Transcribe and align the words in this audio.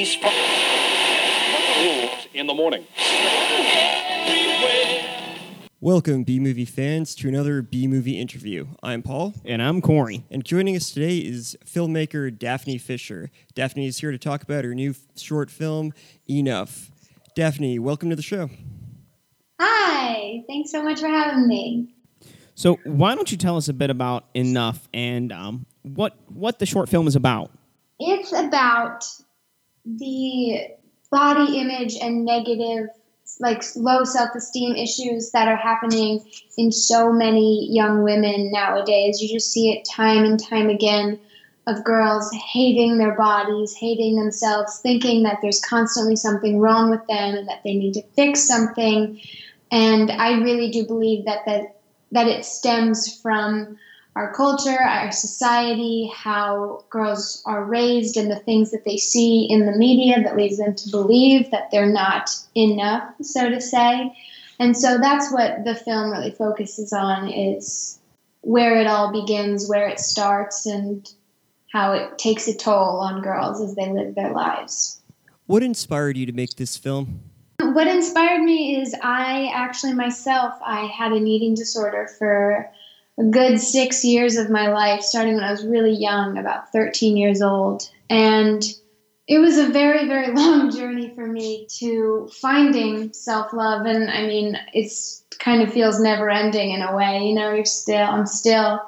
police 0.00 0.16
in 2.32 2.46
the 2.46 2.54
morning. 2.54 2.86
Welcome, 5.82 6.24
B 6.24 6.40
movie 6.40 6.64
fans, 6.64 7.14
to 7.16 7.28
another 7.28 7.60
B 7.60 7.86
movie 7.86 8.18
interview. 8.18 8.66
I'm 8.82 9.02
Paul. 9.02 9.34
And 9.44 9.62
I'm 9.62 9.82
Corey. 9.82 10.24
And 10.30 10.42
joining 10.42 10.74
us 10.74 10.90
today 10.90 11.18
is 11.18 11.54
filmmaker 11.66 12.36
Daphne 12.36 12.78
Fisher. 12.78 13.30
Daphne 13.54 13.86
is 13.86 13.98
here 13.98 14.10
to 14.10 14.18
talk 14.18 14.42
about 14.42 14.64
her 14.64 14.74
new 14.74 14.90
f- 14.90 15.00
short 15.16 15.50
film, 15.50 15.92
Enough. 16.28 16.90
Daphne, 17.34 17.78
welcome 17.78 18.08
to 18.08 18.16
the 18.16 18.22
show. 18.22 18.48
Hi, 19.60 20.42
thanks 20.48 20.70
so 20.70 20.82
much 20.82 21.00
for 21.00 21.08
having 21.08 21.46
me. 21.46 21.94
So, 22.54 22.78
why 22.84 23.14
don't 23.14 23.30
you 23.30 23.36
tell 23.36 23.56
us 23.58 23.68
a 23.68 23.74
bit 23.74 23.90
about 23.90 24.24
Enough 24.34 24.88
and 24.94 25.30
um, 25.30 25.66
what 25.82 26.16
what 26.28 26.58
the 26.58 26.66
short 26.66 26.88
film 26.88 27.06
is 27.06 27.16
about? 27.16 27.50
It's 27.98 28.32
about 28.32 29.04
the 29.84 30.68
body 31.10 31.58
image 31.58 31.96
and 32.00 32.24
negative, 32.24 32.88
like 33.38 33.62
low 33.76 34.04
self 34.04 34.34
esteem 34.34 34.74
issues 34.76 35.30
that 35.32 35.48
are 35.48 35.56
happening 35.56 36.24
in 36.56 36.72
so 36.72 37.12
many 37.12 37.68
young 37.70 38.02
women 38.02 38.50
nowadays. 38.52 39.20
You 39.20 39.28
just 39.28 39.52
see 39.52 39.72
it 39.72 39.84
time 39.84 40.24
and 40.24 40.42
time 40.42 40.68
again 40.68 41.18
of 41.66 41.84
girls 41.84 42.30
hating 42.52 42.98
their 42.98 43.16
bodies, 43.16 43.74
hating 43.78 44.16
themselves, 44.16 44.80
thinking 44.82 45.22
that 45.22 45.38
there's 45.42 45.60
constantly 45.60 46.16
something 46.16 46.58
wrong 46.58 46.90
with 46.90 47.06
them 47.06 47.36
and 47.36 47.48
that 47.48 47.60
they 47.64 47.74
need 47.74 47.94
to 47.94 48.02
fix 48.16 48.46
something. 48.46 49.20
And 49.70 50.10
I 50.10 50.40
really 50.40 50.70
do 50.70 50.86
believe 50.86 51.26
that 51.26 51.44
that, 51.46 51.80
that 52.12 52.26
it 52.26 52.44
stems 52.44 53.20
from 53.20 53.78
our 54.16 54.32
culture, 54.34 54.78
our 54.80 55.12
society, 55.12 56.10
how 56.14 56.84
girls 56.90 57.42
are 57.46 57.64
raised, 57.64 58.16
and 58.16 58.30
the 58.30 58.40
things 58.40 58.70
that 58.72 58.84
they 58.84 58.96
see 58.96 59.46
in 59.48 59.66
the 59.66 59.76
media 59.76 60.22
that 60.22 60.36
leads 60.36 60.58
them 60.58 60.74
to 60.74 60.90
believe 60.90 61.50
that 61.50 61.70
they're 61.70 61.86
not 61.86 62.30
enough, 62.56 63.14
so 63.22 63.48
to 63.48 63.60
say. 63.60 64.14
And 64.58 64.76
so 64.76 64.98
that's 64.98 65.32
what 65.32 65.64
the 65.64 65.74
film 65.74 66.10
really 66.10 66.32
focuses 66.32 66.92
on 66.92 67.28
is 67.28 67.98
where 68.42 68.80
it 68.80 68.86
all 68.86 69.12
begins, 69.12 69.68
where 69.68 69.88
it 69.88 70.00
starts, 70.00 70.66
and 70.66 71.10
how 71.72 71.92
it 71.92 72.18
takes 72.18 72.48
a 72.48 72.54
toll 72.54 73.00
on 73.00 73.22
girls 73.22 73.60
as 73.60 73.74
they 73.76 73.90
live 73.90 74.14
their 74.14 74.32
lives. 74.32 75.00
What 75.46 75.62
inspired 75.62 76.16
you 76.16 76.26
to 76.26 76.32
make 76.32 76.56
this 76.56 76.76
film? 76.76 77.22
What 77.60 77.86
inspired 77.86 78.42
me 78.42 78.80
is 78.80 78.94
I 79.02 79.50
actually 79.54 79.94
myself 79.94 80.54
I 80.64 80.86
had 80.86 81.12
an 81.12 81.26
eating 81.26 81.54
disorder 81.54 82.08
for 82.18 82.70
a 83.20 83.24
good 83.24 83.60
six 83.60 84.04
years 84.04 84.36
of 84.36 84.48
my 84.50 84.68
life, 84.68 85.02
starting 85.02 85.34
when 85.34 85.44
I 85.44 85.50
was 85.50 85.64
really 85.64 85.94
young, 85.94 86.38
about 86.38 86.72
13 86.72 87.16
years 87.16 87.42
old. 87.42 87.88
And 88.08 88.62
it 89.28 89.38
was 89.38 89.58
a 89.58 89.68
very, 89.68 90.08
very 90.08 90.34
long 90.34 90.74
journey 90.74 91.12
for 91.14 91.26
me 91.26 91.66
to 91.78 92.30
finding 92.40 93.12
self 93.12 93.52
love. 93.52 93.84
And 93.86 94.10
I 94.10 94.26
mean, 94.26 94.58
it's 94.72 95.22
kind 95.38 95.62
of 95.62 95.72
feels 95.72 96.00
never 96.00 96.30
ending 96.30 96.70
in 96.70 96.82
a 96.82 96.96
way. 96.96 97.24
You 97.24 97.34
know, 97.34 97.52
you're 97.52 97.64
still, 97.64 98.06
I'm 98.06 98.26
still 98.26 98.80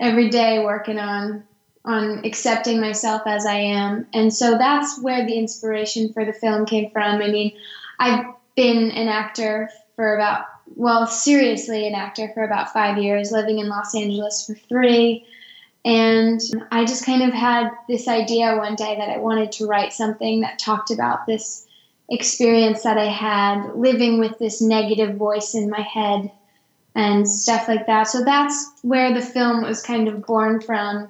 every 0.00 0.30
day 0.30 0.64
working 0.64 0.98
on 0.98 1.44
on 1.84 2.24
accepting 2.24 2.80
myself 2.80 3.22
as 3.26 3.46
I 3.46 3.58
am. 3.58 4.08
And 4.12 4.34
so 4.34 4.58
that's 4.58 5.00
where 5.00 5.24
the 5.24 5.38
inspiration 5.38 6.12
for 6.12 6.24
the 6.24 6.32
film 6.32 6.66
came 6.66 6.90
from. 6.90 7.22
I 7.22 7.28
mean, 7.28 7.52
I've 8.00 8.24
been 8.56 8.90
an 8.90 9.06
actor 9.06 9.70
for 9.94 10.16
about 10.16 10.46
well, 10.74 11.06
seriously 11.06 11.86
an 11.86 11.94
actor 11.94 12.30
for 12.34 12.44
about 12.44 12.72
five 12.72 12.98
years, 12.98 13.30
living 13.30 13.58
in 13.58 13.68
Los 13.68 13.94
Angeles 13.94 14.46
for 14.46 14.54
three. 14.54 15.26
And 15.84 16.40
I 16.72 16.84
just 16.84 17.06
kind 17.06 17.22
of 17.22 17.32
had 17.32 17.70
this 17.88 18.08
idea 18.08 18.56
one 18.56 18.74
day 18.74 18.96
that 18.98 19.08
I 19.08 19.18
wanted 19.18 19.52
to 19.52 19.66
write 19.66 19.92
something 19.92 20.40
that 20.40 20.58
talked 20.58 20.90
about 20.90 21.26
this 21.26 21.66
experience 22.08 22.82
that 22.82 22.98
I 22.98 23.06
had 23.06 23.74
living 23.74 24.18
with 24.18 24.38
this 24.38 24.60
negative 24.60 25.16
voice 25.16 25.54
in 25.54 25.70
my 25.70 25.80
head 25.80 26.30
and 26.94 27.28
stuff 27.28 27.68
like 27.68 27.86
that. 27.86 28.04
So 28.04 28.24
that's 28.24 28.72
where 28.82 29.12
the 29.12 29.20
film 29.20 29.62
was 29.62 29.82
kind 29.82 30.08
of 30.08 30.26
born 30.26 30.60
from. 30.60 31.08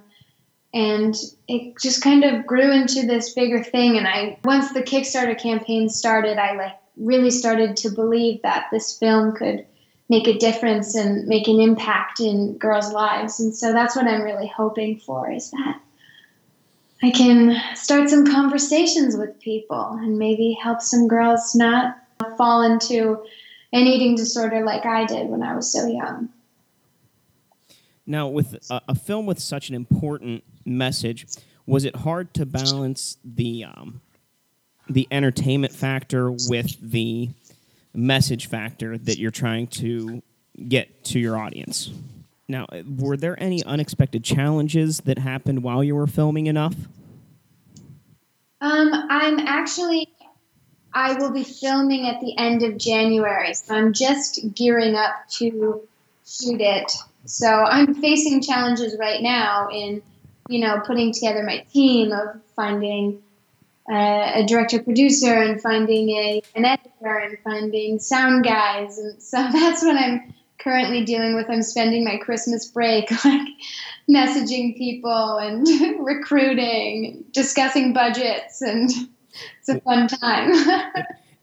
And 0.75 1.15
it 1.49 1.79
just 1.81 2.03
kind 2.03 2.25
of 2.25 2.47
grew 2.47 2.71
into 2.71 3.07
this 3.07 3.33
bigger 3.33 3.63
thing. 3.63 3.97
And 3.97 4.07
I, 4.07 4.39
once 4.45 4.73
the 4.73 4.83
Kickstarter 4.83 5.41
campaign 5.41 5.89
started, 5.89 6.39
I 6.39 6.55
like 6.55 6.77
really 6.97 7.31
started 7.31 7.77
to 7.79 7.91
believe 7.91 8.43
that 8.43 8.67
this 8.71 8.99
film 8.99 9.35
could 9.35 9.67
make 10.09 10.29
a 10.29 10.39
difference 10.39 10.95
and 10.95 11.27
make 11.27 11.49
an 11.49 11.61
impact 11.61 12.21
in 12.21 12.57
girls' 12.59 12.93
lives. 12.93 13.41
And 13.41 13.55
so 13.55 13.73
that's 13.73 13.97
what 13.97 14.07
I'm 14.07 14.23
really 14.23 14.47
hoping 14.47 14.99
for 14.99 15.31
is 15.31 15.51
that 15.51 15.81
I 17.03 17.11
can 17.11 17.57
start 17.75 18.09
some 18.09 18.27
conversations 18.27 19.17
with 19.17 19.39
people 19.41 19.99
and 20.01 20.19
maybe 20.19 20.57
help 20.61 20.81
some 20.81 21.09
girls 21.09 21.55
not 21.55 21.99
fall 22.39 22.63
into 22.63 23.23
an 23.73 23.87
eating 23.87 24.15
disorder 24.15 24.65
like 24.65 24.87
I 24.87 25.05
did 25.05 25.29
when 25.29 25.43
I 25.43 25.55
was 25.55 25.71
so 25.71 25.87
young. 25.87 26.31
Now, 28.07 28.29
with 28.29 28.55
a, 28.71 28.81
a 28.89 28.95
film 28.95 29.27
with 29.27 29.41
such 29.41 29.69
an 29.69 29.75
important 29.75 30.45
message, 30.65 31.27
was 31.67 31.85
it 31.85 31.97
hard 31.97 32.33
to 32.35 32.47
balance 32.47 33.19
the 33.25 33.65
um, 33.65 34.01
the 34.89 35.09
entertainment 35.11 35.73
factor 35.73 36.31
with 36.31 36.77
the 36.81 37.31
message 37.95 38.47
factor 38.49 38.99
that 38.99 39.19
you're 39.19 39.31
trying 39.31 39.67
to 39.67 40.23
get 40.69 41.05
to 41.05 41.19
your 41.19 41.37
audience. 41.37 41.91
Now, 42.49 42.67
were 42.99 43.17
there 43.17 43.41
any 43.43 43.65
unexpected 43.65 44.23
challenges 44.23 44.99
that 45.01 45.19
happened 45.19 45.63
while 45.63 45.83
you 45.83 45.97
were 45.97 46.07
filming 46.07 46.47
enough? 46.47 46.77
Um, 48.61 48.91
I'm 49.11 49.41
actually, 49.41 50.09
I 50.95 51.15
will 51.15 51.33
be 51.33 51.43
filming 51.43 52.07
at 52.07 52.21
the 52.21 52.37
end 52.39 52.63
of 52.63 52.79
January, 52.79 53.53
so 53.55 53.75
I'm 53.75 53.93
just 53.93 54.55
gearing 54.55 54.95
up 54.95 55.29
to 55.33 55.87
shoot 56.25 56.61
it. 56.61 56.93
So 57.25 57.49
I'm 57.49 57.95
facing 57.97 58.41
challenges 58.41 58.97
right 58.99 59.21
now 59.21 59.69
in, 59.73 60.01
you 60.49 60.61
know, 60.61 60.81
putting 60.87 61.13
together 61.13 61.43
my 61.43 61.67
team 61.73 62.13
of 62.13 62.41
finding 62.55 63.21
uh, 63.91 64.33
a 64.35 64.45
director 64.47 64.83
producer 64.83 65.33
and 65.33 65.61
finding 65.61 66.11
a 66.11 66.43
an 66.55 66.65
editor 66.65 67.19
and 67.19 67.39
finding 67.45 67.99
sound 67.99 68.45
guys 68.45 68.99
and 68.99 69.23
so 69.23 69.37
that's 69.53 69.83
what 69.83 69.97
I'm 69.97 70.35
currently 70.67 71.05
dealing 71.05 71.37
with. 71.37 71.49
I'm 71.49 71.63
spending 71.63 72.05
my 72.05 72.17
Christmas 72.17 72.67
break 72.67 73.09
like 73.25 73.49
messaging 74.11 74.77
people 74.77 75.39
and 75.39 75.65
recruiting, 76.05 77.25
discussing 77.31 77.93
budgets, 77.93 78.63
and 78.63 78.91
it's 79.61 79.69
a 79.69 79.81
fun 79.83 80.09
time. 80.09 80.53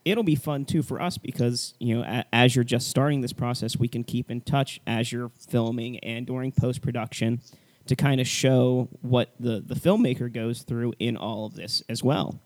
It'll 0.04 0.24
be 0.24 0.34
fun 0.34 0.66
too 0.66 0.82
for 0.82 1.00
us 1.00 1.16
because 1.16 1.72
you 1.78 1.96
know 1.96 2.22
as 2.32 2.54
you're 2.54 2.64
just 2.64 2.88
starting 2.88 3.22
this 3.22 3.32
process, 3.32 3.78
we 3.78 3.88
can 3.88 4.04
keep 4.04 4.30
in 4.30 4.42
touch 4.42 4.78
as 4.86 5.10
you're 5.10 5.30
filming 5.48 5.98
and 6.00 6.26
during 6.26 6.52
post 6.52 6.82
production 6.82 7.40
to 7.86 7.96
kind 7.96 8.20
of 8.20 8.26
show 8.26 8.88
what 9.02 9.34
the, 9.38 9.62
the 9.64 9.74
filmmaker 9.74 10.32
goes 10.32 10.62
through 10.62 10.94
in 10.98 11.16
all 11.16 11.46
of 11.46 11.54
this 11.54 11.82
as 11.88 12.02
well. 12.02 12.40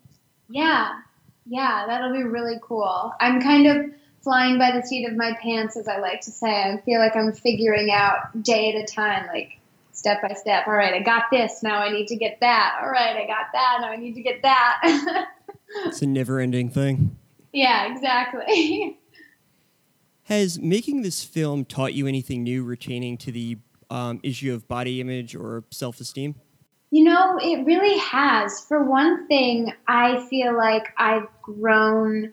Yeah, 0.48 1.00
yeah, 1.46 1.84
that'll 1.86 2.12
be 2.12 2.24
really 2.24 2.58
cool. 2.62 3.12
I'm 3.20 3.40
kind 3.40 3.66
of 3.66 3.90
flying 4.22 4.58
by 4.58 4.72
the 4.72 4.82
seat 4.82 5.06
of 5.06 5.16
my 5.16 5.36
pants, 5.40 5.76
as 5.76 5.88
I 5.88 5.98
like 5.98 6.20
to 6.22 6.30
say. 6.30 6.48
I 6.48 6.80
feel 6.84 7.00
like 7.00 7.16
I'm 7.16 7.32
figuring 7.32 7.90
out 7.90 8.42
day 8.42 8.74
at 8.74 8.82
a 8.82 8.84
time, 8.84 9.26
like 9.26 9.58
step 9.92 10.22
by 10.22 10.34
step. 10.34 10.66
All 10.66 10.74
right, 10.74 10.94
I 10.94 11.00
got 11.00 11.24
this. 11.30 11.62
Now 11.62 11.78
I 11.78 11.90
need 11.90 12.08
to 12.08 12.16
get 12.16 12.38
that. 12.40 12.78
All 12.82 12.90
right, 12.90 13.16
I 13.16 13.26
got 13.26 13.46
that. 13.52 13.78
Now 13.80 13.90
I 13.90 13.96
need 13.96 14.14
to 14.14 14.22
get 14.22 14.42
that. 14.42 15.26
it's 15.86 16.02
a 16.02 16.06
never 16.06 16.40
ending 16.40 16.70
thing. 16.70 17.16
Yeah, 17.52 17.92
exactly. 17.92 18.98
Has 20.24 20.58
making 20.58 21.02
this 21.02 21.24
film 21.24 21.64
taught 21.64 21.94
you 21.94 22.06
anything 22.06 22.42
new 22.42 22.62
retaining 22.62 23.16
to 23.18 23.32
the 23.32 23.56
um, 23.90 24.20
issue 24.22 24.52
of 24.54 24.66
body 24.68 25.00
image 25.00 25.34
or 25.34 25.64
self 25.70 26.00
esteem? 26.00 26.34
You 26.90 27.04
know, 27.04 27.38
it 27.40 27.66
really 27.66 27.98
has. 27.98 28.60
For 28.60 28.82
one 28.82 29.26
thing, 29.28 29.72
I 29.86 30.26
feel 30.28 30.56
like 30.56 30.88
I've 30.96 31.28
grown 31.42 32.32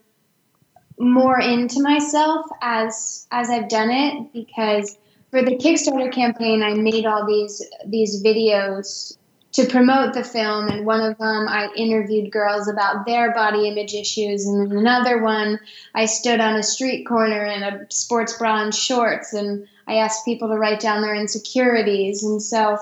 more 0.98 1.40
into 1.40 1.82
myself 1.82 2.46
as 2.62 3.28
as 3.32 3.50
I've 3.50 3.68
done 3.68 3.90
it 3.92 4.32
because 4.32 4.98
for 5.30 5.42
the 5.42 5.58
Kickstarter 5.58 6.12
campaign, 6.12 6.64
I 6.64 6.74
made 6.74 7.06
all 7.06 7.26
these 7.26 7.62
these 7.86 8.24
videos 8.24 9.18
to 9.56 9.66
promote 9.68 10.14
the 10.14 10.24
film 10.24 10.68
and 10.68 10.86
one 10.86 11.00
of 11.00 11.18
them 11.18 11.48
I 11.48 11.70
interviewed 11.78 12.30
girls 12.30 12.68
about 12.68 13.06
their 13.06 13.34
body 13.34 13.70
image 13.70 13.94
issues 13.94 14.46
and 14.46 14.70
then 14.70 14.78
another 14.78 15.24
one 15.24 15.62
I 15.94 16.08
stood 16.08 16.42
on 16.42 16.56
a 16.56 16.64
street 16.64 17.06
corner 17.06 17.46
in 17.46 17.64
a 17.64 17.90
sports 17.90 18.38
bra 18.38 18.64
and 18.64 18.76
shorts 18.76 19.32
and 19.34 19.66
I 19.88 19.96
asked 19.96 20.26
people 20.26 20.50
to 20.50 20.58
write 20.58 20.82
down 20.82 21.02
their 21.02 21.16
insecurities 21.16 22.22
and 22.22 22.42
so 22.42 22.78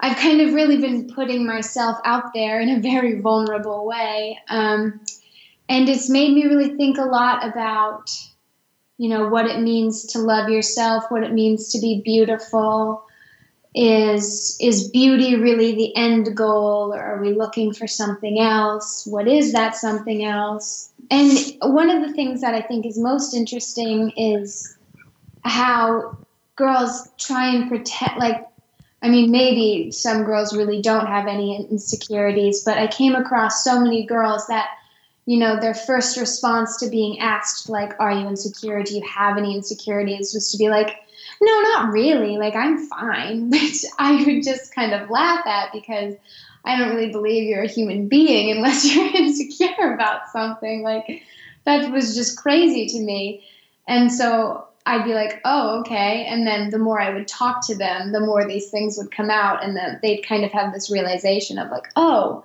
I've 0.00 0.16
kind 0.16 0.40
of 0.40 0.52
really 0.52 0.78
been 0.78 1.12
putting 1.14 1.46
myself 1.46 1.98
out 2.04 2.34
there 2.34 2.60
in 2.60 2.70
a 2.70 2.80
very 2.80 3.20
vulnerable 3.20 3.86
way 3.86 4.36
um, 4.48 5.00
and 5.68 5.88
it's 5.88 6.10
made 6.10 6.34
me 6.34 6.46
really 6.46 6.76
think 6.76 6.98
a 6.98 7.02
lot 7.02 7.46
about 7.46 8.10
you 8.98 9.08
know 9.08 9.28
what 9.28 9.46
it 9.46 9.60
means 9.60 10.06
to 10.06 10.18
love 10.18 10.48
yourself 10.48 11.04
what 11.08 11.22
it 11.22 11.32
means 11.32 11.68
to 11.68 11.78
be 11.78 12.02
beautiful 12.04 13.04
is 13.74 14.56
is 14.60 14.88
beauty 14.88 15.36
really 15.36 15.72
the 15.74 15.96
end 15.96 16.36
goal 16.36 16.92
or 16.92 17.00
are 17.00 17.20
we 17.20 17.32
looking 17.32 17.72
for 17.72 17.86
something 17.86 18.40
else? 18.40 19.06
What 19.06 19.28
is 19.28 19.52
that 19.52 19.76
something 19.76 20.24
else? 20.24 20.90
And 21.10 21.30
one 21.62 21.90
of 21.90 22.06
the 22.06 22.12
things 22.12 22.40
that 22.40 22.54
i 22.54 22.60
think 22.60 22.86
is 22.86 22.98
most 22.98 23.34
interesting 23.34 24.10
is 24.16 24.76
how 25.44 26.16
girls 26.56 27.08
try 27.18 27.54
and 27.54 27.68
protect 27.68 28.18
like 28.18 28.46
i 29.02 29.08
mean 29.08 29.30
maybe 29.30 29.90
some 29.90 30.24
girls 30.24 30.56
really 30.56 30.82
don't 30.82 31.06
have 31.06 31.26
any 31.26 31.56
insecurities 31.70 32.62
but 32.64 32.76
i 32.76 32.86
came 32.86 33.14
across 33.14 33.64
so 33.64 33.80
many 33.80 34.04
girls 34.04 34.46
that 34.46 34.68
you 35.26 35.38
know 35.38 35.58
their 35.60 35.74
first 35.74 36.18
response 36.18 36.76
to 36.78 36.88
being 36.88 37.20
asked 37.20 37.68
like 37.68 37.92
are 38.00 38.12
you 38.12 38.26
insecure? 38.26 38.82
Do 38.82 38.94
you 38.94 39.02
have 39.06 39.38
any 39.38 39.54
insecurities? 39.54 40.32
was 40.34 40.50
to 40.50 40.58
be 40.58 40.68
like 40.68 40.96
no, 41.40 41.60
not 41.60 41.92
really. 41.92 42.36
Like, 42.36 42.54
I'm 42.54 42.86
fine, 42.86 43.50
which 43.50 43.84
I 43.98 44.22
would 44.24 44.42
just 44.42 44.74
kind 44.74 44.92
of 44.92 45.10
laugh 45.10 45.46
at 45.46 45.72
because 45.72 46.14
I 46.64 46.78
don't 46.78 46.94
really 46.94 47.10
believe 47.10 47.48
you're 47.48 47.62
a 47.62 47.68
human 47.68 48.08
being 48.08 48.50
unless 48.50 48.84
you're 48.94 49.14
insecure 49.14 49.94
about 49.94 50.28
something. 50.32 50.82
Like, 50.82 51.22
that 51.64 51.90
was 51.90 52.14
just 52.14 52.38
crazy 52.38 52.86
to 52.86 53.00
me. 53.00 53.44
And 53.88 54.12
so 54.12 54.66
I'd 54.86 55.04
be 55.04 55.14
like, 55.14 55.40
oh, 55.44 55.80
okay. 55.80 56.26
And 56.26 56.46
then 56.46 56.70
the 56.70 56.78
more 56.78 57.00
I 57.00 57.12
would 57.12 57.28
talk 57.28 57.66
to 57.66 57.74
them, 57.74 58.12
the 58.12 58.20
more 58.20 58.46
these 58.46 58.70
things 58.70 58.96
would 58.98 59.10
come 59.10 59.30
out. 59.30 59.64
And 59.64 59.76
then 59.76 59.98
they'd 60.02 60.22
kind 60.22 60.44
of 60.44 60.52
have 60.52 60.72
this 60.72 60.90
realization 60.90 61.58
of, 61.58 61.70
like, 61.70 61.88
oh, 61.96 62.44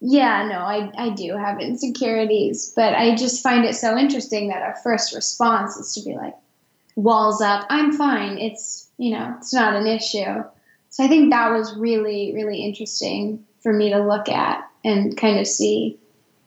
yeah, 0.00 0.46
no, 0.46 0.58
I, 0.58 0.90
I 0.96 1.10
do 1.10 1.36
have 1.36 1.60
insecurities. 1.60 2.72
But 2.76 2.94
I 2.94 3.16
just 3.16 3.42
find 3.42 3.64
it 3.64 3.74
so 3.74 3.96
interesting 3.96 4.48
that 4.48 4.62
our 4.62 4.76
first 4.82 5.14
response 5.14 5.76
is 5.76 5.94
to 5.94 6.02
be 6.02 6.14
like, 6.14 6.34
walls 6.98 7.40
up. 7.40 7.64
I'm 7.70 7.92
fine. 7.92 8.38
It's, 8.38 8.88
you 8.98 9.12
know, 9.12 9.34
it's 9.38 9.54
not 9.54 9.76
an 9.76 9.86
issue. 9.86 10.42
So 10.90 11.04
I 11.04 11.08
think 11.08 11.30
that 11.30 11.50
was 11.50 11.76
really, 11.76 12.32
really 12.34 12.62
interesting 12.62 13.44
for 13.60 13.72
me 13.72 13.90
to 13.90 14.00
look 14.00 14.28
at 14.28 14.68
and 14.84 15.16
kind 15.16 15.38
of 15.38 15.46
see 15.46 15.98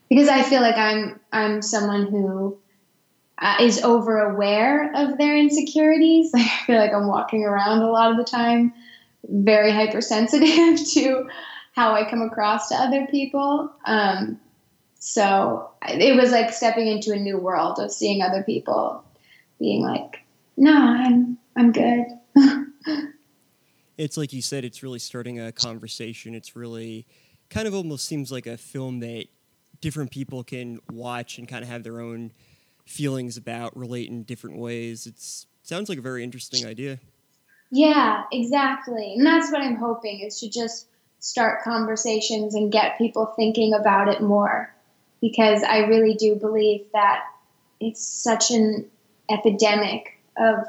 because 0.09 0.27
I 0.27 0.43
feel 0.43 0.61
like 0.61 0.77
I'm 0.77 1.19
I'm 1.31 1.61
someone 1.61 2.07
who 2.07 2.57
uh, 3.37 3.57
is 3.61 3.81
over 3.83 4.19
aware 4.19 4.91
of 4.93 5.17
their 5.17 5.37
insecurities. 5.37 6.31
I 6.35 6.47
feel 6.65 6.77
like 6.77 6.93
I'm 6.93 7.07
walking 7.07 7.45
around 7.45 7.81
a 7.81 7.89
lot 7.89 8.11
of 8.11 8.17
the 8.17 8.23
time 8.23 8.73
very 9.29 9.71
hypersensitive 9.71 10.85
to 10.93 11.29
how 11.73 11.93
I 11.93 12.09
come 12.09 12.21
across 12.21 12.67
to 12.69 12.75
other 12.75 13.07
people. 13.07 13.71
Um, 13.85 14.39
so 14.99 15.71
it 15.87 16.15
was 16.15 16.31
like 16.31 16.51
stepping 16.51 16.87
into 16.87 17.13
a 17.13 17.15
new 17.15 17.37
world 17.37 17.79
of 17.79 17.91
seeing 17.91 18.21
other 18.21 18.43
people 18.43 19.03
being 19.59 19.81
like, 19.81 20.20
no, 20.57 20.73
I'm 20.73 21.37
I'm 21.55 21.71
good. 21.71 22.05
it's 23.97 24.17
like 24.17 24.33
you 24.33 24.41
said, 24.41 24.63
it's 24.63 24.83
really 24.83 24.99
starting 24.99 25.39
a 25.39 25.51
conversation. 25.51 26.35
It's 26.35 26.55
really 26.55 27.05
kind 27.49 27.67
of 27.67 27.73
almost 27.73 28.05
seems 28.05 28.31
like 28.31 28.47
a 28.47 28.57
film 28.57 28.99
that 29.01 29.25
different 29.81 30.11
people 30.11 30.43
can 30.43 30.79
watch 30.91 31.37
and 31.37 31.47
kind 31.47 31.63
of 31.63 31.69
have 31.69 31.83
their 31.83 31.99
own 31.99 32.31
feelings 32.85 33.37
about, 33.37 33.75
relate 33.75 34.09
in 34.09 34.23
different 34.23 34.57
ways. 34.57 35.05
It's 35.05 35.47
sounds 35.63 35.89
like 35.89 35.97
a 35.97 36.01
very 36.01 36.23
interesting 36.23 36.65
idea. 36.65 36.99
Yeah, 37.71 38.23
exactly. 38.31 39.13
And 39.15 39.25
that's 39.25 39.51
what 39.51 39.61
I'm 39.61 39.77
hoping 39.77 40.19
is 40.21 40.39
to 40.41 40.49
just 40.49 40.87
start 41.19 41.63
conversations 41.63 42.55
and 42.55 42.71
get 42.71 42.97
people 42.97 43.27
thinking 43.35 43.73
about 43.73 44.07
it 44.09 44.21
more 44.21 44.73
because 45.21 45.63
I 45.63 45.79
really 45.79 46.15
do 46.15 46.35
believe 46.35 46.85
that 46.93 47.23
it's 47.79 48.03
such 48.03 48.51
an 48.51 48.89
epidemic 49.29 50.20
of 50.37 50.65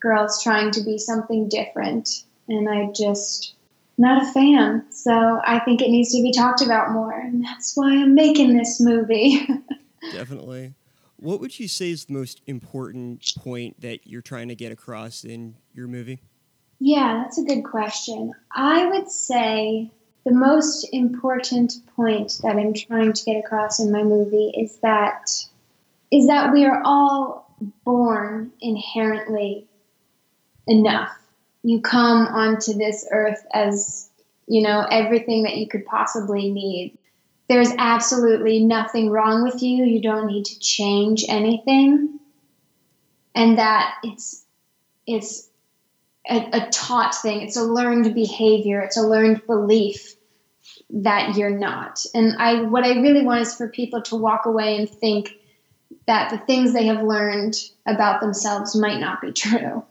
girls 0.00 0.42
trying 0.42 0.70
to 0.72 0.82
be 0.82 0.98
something 0.98 1.48
different. 1.48 2.24
And 2.48 2.68
I 2.68 2.90
just 2.92 3.54
not 3.98 4.22
a 4.22 4.32
fan. 4.32 4.84
So 4.90 5.40
I 5.44 5.60
think 5.60 5.80
it 5.80 5.90
needs 5.90 6.12
to 6.12 6.22
be 6.22 6.32
talked 6.32 6.62
about 6.62 6.90
more. 6.90 7.12
And 7.12 7.44
that's 7.44 7.76
why 7.76 7.92
I'm 7.92 8.14
making 8.14 8.56
this 8.56 8.80
movie. 8.80 9.46
Definitely. 10.12 10.74
What 11.16 11.40
would 11.40 11.58
you 11.60 11.68
say 11.68 11.90
is 11.90 12.06
the 12.06 12.14
most 12.14 12.42
important 12.46 13.24
point 13.38 13.80
that 13.80 14.06
you're 14.06 14.22
trying 14.22 14.48
to 14.48 14.56
get 14.56 14.72
across 14.72 15.24
in 15.24 15.54
your 15.72 15.86
movie? 15.86 16.20
Yeah, 16.80 17.22
that's 17.22 17.38
a 17.38 17.44
good 17.44 17.62
question. 17.62 18.32
I 18.50 18.86
would 18.86 19.08
say 19.08 19.92
the 20.24 20.32
most 20.32 20.88
important 20.92 21.74
point 21.94 22.40
that 22.42 22.56
I'm 22.56 22.74
trying 22.74 23.12
to 23.12 23.24
get 23.24 23.36
across 23.36 23.78
in 23.78 23.92
my 23.92 24.02
movie 24.02 24.52
is 24.56 24.78
that 24.78 25.30
is 26.10 26.26
that 26.26 26.52
we 26.52 26.64
are 26.64 26.82
all 26.84 27.41
born 27.84 28.52
inherently 28.60 29.66
enough. 30.66 31.10
You 31.62 31.80
come 31.80 32.26
onto 32.26 32.74
this 32.74 33.06
earth 33.10 33.44
as, 33.52 34.10
you 34.46 34.62
know, 34.62 34.86
everything 34.90 35.44
that 35.44 35.56
you 35.56 35.68
could 35.68 35.84
possibly 35.84 36.50
need. 36.50 36.98
There's 37.48 37.72
absolutely 37.78 38.64
nothing 38.64 39.10
wrong 39.10 39.42
with 39.42 39.62
you. 39.62 39.84
You 39.84 40.00
don't 40.00 40.26
need 40.26 40.44
to 40.46 40.58
change 40.58 41.24
anything. 41.28 42.18
And 43.34 43.58
that 43.58 43.94
it's 44.02 44.44
it's 45.06 45.48
a, 46.28 46.48
a 46.52 46.70
taught 46.70 47.14
thing. 47.14 47.42
It's 47.42 47.56
a 47.56 47.64
learned 47.64 48.14
behavior. 48.14 48.80
It's 48.80 48.96
a 48.96 49.06
learned 49.06 49.42
belief 49.46 50.14
that 50.90 51.36
you're 51.36 51.58
not. 51.58 52.04
And 52.14 52.36
I 52.38 52.62
what 52.62 52.84
I 52.84 53.00
really 53.00 53.24
want 53.24 53.42
is 53.42 53.54
for 53.54 53.68
people 53.68 54.02
to 54.02 54.16
walk 54.16 54.46
away 54.46 54.76
and 54.76 54.88
think 54.88 55.30
that 56.06 56.30
the 56.30 56.38
things 56.38 56.72
they 56.72 56.86
have 56.86 57.02
learned 57.02 57.56
about 57.86 58.20
themselves 58.20 58.74
might 58.76 59.00
not 59.00 59.20
be 59.20 59.32
true. 59.32 59.84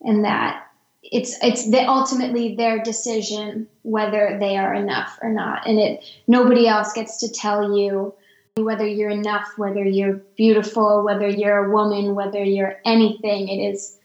And 0.00 0.24
that 0.24 0.64
it's 1.02 1.36
it's 1.42 1.70
the, 1.70 1.88
ultimately 1.88 2.54
their 2.56 2.82
decision 2.82 3.68
whether 3.82 4.36
they 4.40 4.56
are 4.56 4.74
enough 4.74 5.18
or 5.22 5.30
not. 5.30 5.66
And 5.66 5.78
it 5.78 6.04
nobody 6.26 6.66
else 6.66 6.92
gets 6.92 7.18
to 7.20 7.28
tell 7.30 7.76
you 7.76 8.14
whether 8.56 8.86
you're 8.86 9.10
enough 9.10 9.52
whether 9.56 9.84
you're 9.84 10.20
beautiful 10.36 11.04
whether 11.04 11.28
you're 11.28 11.66
a 11.66 11.70
woman 11.70 12.14
whether 12.14 12.42
you're 12.42 12.76
anything. 12.84 13.48
It 13.48 13.72
is 13.72 13.98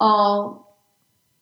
all 0.00 0.78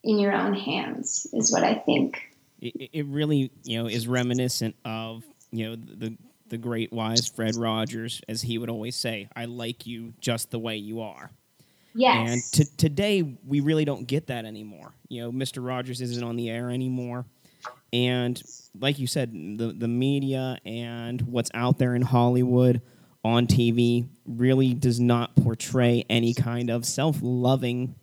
in 0.02 0.18
your 0.18 0.32
own 0.32 0.54
hands 0.54 1.26
is 1.32 1.50
what 1.50 1.64
i 1.64 1.74
think. 1.74 2.20
It, 2.60 2.90
it 2.92 3.06
really 3.06 3.50
you 3.64 3.82
know 3.82 3.88
is 3.88 4.06
reminiscent 4.06 4.76
of 4.84 5.24
you 5.50 5.68
know 5.68 5.76
the 5.76 6.16
the 6.54 6.58
great 6.58 6.92
wise 6.92 7.26
Fred 7.26 7.56
Rogers, 7.56 8.22
as 8.28 8.40
he 8.40 8.58
would 8.58 8.70
always 8.70 8.94
say, 8.94 9.28
I 9.34 9.46
like 9.46 9.86
you 9.86 10.14
just 10.20 10.52
the 10.52 10.58
way 10.60 10.76
you 10.76 11.00
are. 11.00 11.32
Yes. 11.96 12.30
And 12.30 12.42
t- 12.52 12.72
today, 12.76 13.22
we 13.44 13.58
really 13.58 13.84
don't 13.84 14.06
get 14.06 14.28
that 14.28 14.44
anymore. 14.44 14.94
You 15.08 15.22
know, 15.22 15.32
Mr. 15.32 15.66
Rogers 15.66 16.00
isn't 16.00 16.22
on 16.22 16.36
the 16.36 16.48
air 16.48 16.70
anymore. 16.70 17.26
And 17.92 18.40
like 18.78 19.00
you 19.00 19.08
said, 19.08 19.32
the, 19.32 19.74
the 19.76 19.88
media 19.88 20.58
and 20.64 21.22
what's 21.22 21.50
out 21.54 21.78
there 21.78 21.96
in 21.96 22.02
Hollywood 22.02 22.82
on 23.24 23.48
TV 23.48 24.06
really 24.24 24.72
does 24.72 25.00
not 25.00 25.34
portray 25.34 26.04
any 26.08 26.34
kind 26.34 26.70
of 26.70 26.86
self 26.86 27.18
loving 27.20 27.96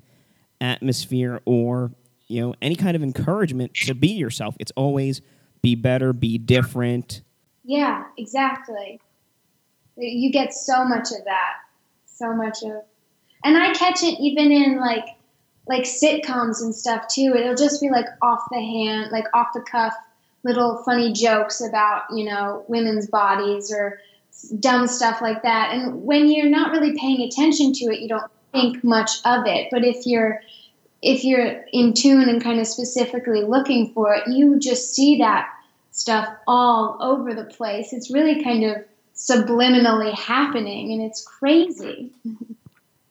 atmosphere 0.60 1.40
or, 1.46 1.94
you 2.28 2.42
know, 2.42 2.54
any 2.62 2.76
kind 2.76 2.98
of 2.98 3.04
encouragement 3.04 3.74
to 3.76 3.96
be 3.96 4.10
yourself. 4.10 4.58
It's 4.60 4.74
always 4.76 5.22
be 5.62 5.76
better, 5.76 6.12
be 6.12 6.38
different, 6.38 7.22
yeah, 7.64 8.06
exactly. 8.18 9.00
You 9.98 10.32
get 10.32 10.54
so 10.54 10.86
much 10.86 11.12
of 11.12 11.26
that. 11.26 11.54
So 12.06 12.34
much 12.34 12.64
of 12.64 12.84
and 13.44 13.58
I 13.58 13.74
catch 13.74 14.04
it 14.04 14.20
even 14.20 14.52
in 14.52 14.80
like 14.80 15.06
like 15.68 15.84
sitcoms 15.84 16.62
and 16.62 16.74
stuff 16.74 17.08
too. 17.08 17.34
It'll 17.36 17.56
just 17.56 17.82
be 17.82 17.90
like 17.90 18.06
off 18.22 18.42
the 18.52 18.60
hand, 18.60 19.12
like 19.12 19.26
off 19.34 19.48
the 19.54 19.62
cuff 19.62 19.94
little 20.44 20.82
funny 20.84 21.14
jokes 21.14 21.62
about, 21.62 22.04
you 22.12 22.26
know, 22.26 22.66
women's 22.68 23.08
bodies 23.08 23.72
or 23.72 24.00
dumb 24.60 24.88
stuff 24.88 25.22
like 25.22 25.44
that. 25.44 25.74
And 25.74 26.04
when 26.04 26.30
you're 26.30 26.50
not 26.50 26.72
really 26.72 26.98
paying 26.98 27.22
attention 27.22 27.74
to 27.74 27.86
it, 27.86 28.00
you 28.00 28.08
don't 28.08 28.32
think 28.52 28.84
much 28.84 29.12
of 29.24 29.46
it. 29.46 29.68
But 29.72 29.86
if 29.86 30.06
you're 30.06 30.42
if 31.02 31.24
you're 31.24 31.64
in 31.74 31.94
tune 31.94 32.30
and 32.30 32.44
kind 32.44 32.60
of 32.60 32.68
specifically 32.68 33.42
looking 33.44 33.92
for 33.94 34.14
it, 34.14 34.28
you 34.28 34.60
just 34.60 34.94
see 34.94 35.18
that 35.18 35.48
stuff 36.02 36.28
all 36.48 36.98
over 37.00 37.34
the 37.34 37.46
place. 37.46 37.94
It's 37.94 38.12
really 38.12 38.44
kind 38.44 38.64
of 38.64 38.78
subliminally 39.16 40.14
happening, 40.14 40.92
and 40.94 41.02
it's 41.02 41.26
crazy. 41.26 42.12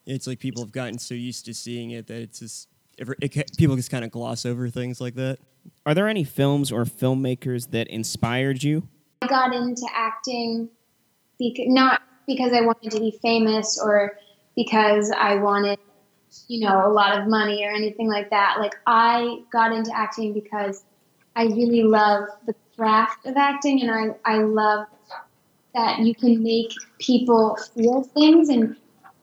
It's 0.07 0.27
like 0.27 0.41
people 0.41 0.63
have 0.65 0.73
gotten 0.73 0.99
so 0.99 1.15
used 1.15 1.45
to 1.45 1.55
seeing 1.55 1.93
it 1.93 2.09
that 2.09 2.21
it's 2.21 2.41
just 2.41 2.69
it, 2.99 3.57
people 3.57 3.77
just 3.77 3.91
kind 3.91 4.05
of 4.05 4.11
gloss 4.11 4.45
over 4.45 4.69
things 4.69 5.01
like 5.01 5.15
that. 5.15 5.39
Are 5.87 5.95
there 5.95 6.09
any 6.09 6.25
films 6.25 6.73
or 6.73 6.85
filmmakers 6.85 7.71
that 7.71 7.87
inspired 7.89 8.63
you? 8.63 8.89
I 9.23 9.27
got 9.27 9.55
into 9.55 9.87
acting 9.95 10.69
because, 11.39 11.67
not 11.69 12.03
because 12.27 12.53
I 12.53 12.63
wanted 12.63 12.91
to 12.93 13.01
be 13.01 13.19
famous 13.23 13.81
or 13.83 14.19
because 14.57 15.13
I 15.17 15.37
wanted, 15.37 15.79
you 16.49 16.67
know, 16.67 16.87
a 16.87 16.93
lot 16.93 17.19
of 17.19 17.29
money 17.29 17.65
or 17.65 17.71
anything 17.71 18.09
like 18.09 18.31
that. 18.31 18.57
Like 18.59 18.75
I 18.87 19.41
got 19.53 19.73
into 19.73 19.95
acting 19.95 20.33
because 20.33 20.85
I 21.37 21.45
really 21.45 21.83
love 21.83 22.29
the 22.47 22.55
craft 22.81 23.27
of 23.27 23.37
acting, 23.37 23.83
and 23.83 23.91
I, 23.91 24.35
I 24.37 24.39
love 24.39 24.87
that 25.75 25.99
you 25.99 26.15
can 26.15 26.43
make 26.43 26.73
people 26.99 27.59
feel 27.75 28.03
things 28.03 28.49
and 28.49 28.77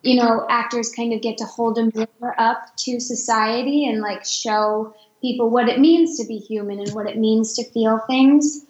you 0.04 0.16
know, 0.16 0.46
actors 0.50 0.92
kind 0.92 1.12
of 1.12 1.22
get 1.22 1.38
to 1.40 1.44
hold 1.44 1.78
a 1.78 1.90
mirror 1.94 2.36
up 2.38 2.78
to 2.78 3.00
society 3.00 3.90
and 3.90 4.00
like 4.00 4.24
show 4.24 4.96
people 5.22 5.50
what 5.50 5.68
it 5.68 5.80
means 5.80 6.18
to 6.18 6.28
be 6.28 6.38
human 6.38 6.80
and 6.80 6.94
what 6.94 7.10
it 7.10 7.18
means 7.18 7.54
to 7.54 7.70
feel 7.72 8.00
things. 8.08 8.64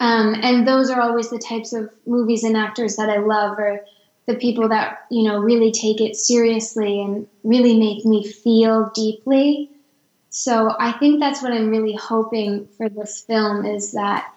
Um, 0.00 0.34
and 0.42 0.66
those 0.66 0.90
are 0.90 1.00
always 1.00 1.30
the 1.30 1.38
types 1.38 1.72
of 1.72 1.90
movies 2.04 2.42
and 2.44 2.56
actors 2.56 2.96
that 2.96 3.08
I 3.08 3.18
love, 3.18 3.58
or 3.58 3.84
the 4.26 4.34
people 4.34 4.68
that 4.68 5.06
you 5.10 5.22
know 5.22 5.38
really 5.38 5.72
take 5.72 6.00
it 6.00 6.16
seriously 6.16 7.00
and 7.00 7.26
really 7.44 7.78
make 7.78 8.04
me 8.04 8.26
feel 8.26 8.90
deeply. 8.94 9.70
So 10.38 10.76
I 10.78 10.92
think 10.92 11.18
that's 11.18 11.42
what 11.42 11.52
I'm 11.52 11.70
really 11.70 11.94
hoping 11.94 12.68
for 12.76 12.90
this 12.90 13.22
film 13.22 13.64
is 13.64 13.92
that 13.92 14.34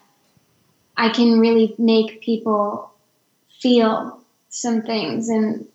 I 0.96 1.10
can 1.10 1.42
really 1.42 1.76
make 1.78 2.22
people 2.22 2.94
feel 3.60 4.24
some 4.48 4.82
things 4.82 5.28
and 5.28 5.68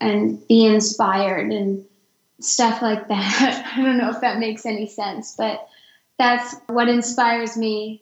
and 0.00 0.48
be 0.48 0.64
inspired 0.64 1.52
and 1.52 1.84
stuff 2.40 2.80
like 2.80 3.06
that. 3.08 3.72
I 3.76 3.82
don't 3.82 3.98
know 3.98 4.08
if 4.08 4.22
that 4.22 4.38
makes 4.38 4.64
any 4.64 4.86
sense, 4.86 5.34
but 5.36 5.68
that's 6.18 6.56
what 6.68 6.88
inspires 6.88 7.54
me 7.54 8.00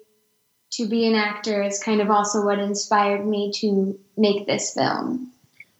to 0.74 0.86
be 0.86 1.08
an 1.08 1.16
actor 1.16 1.60
is 1.60 1.82
kind 1.82 2.00
of 2.00 2.08
also 2.08 2.44
what 2.44 2.60
inspired 2.60 3.26
me 3.26 3.50
to 3.56 3.98
make 4.16 4.46
this 4.46 4.74
film. 4.74 5.32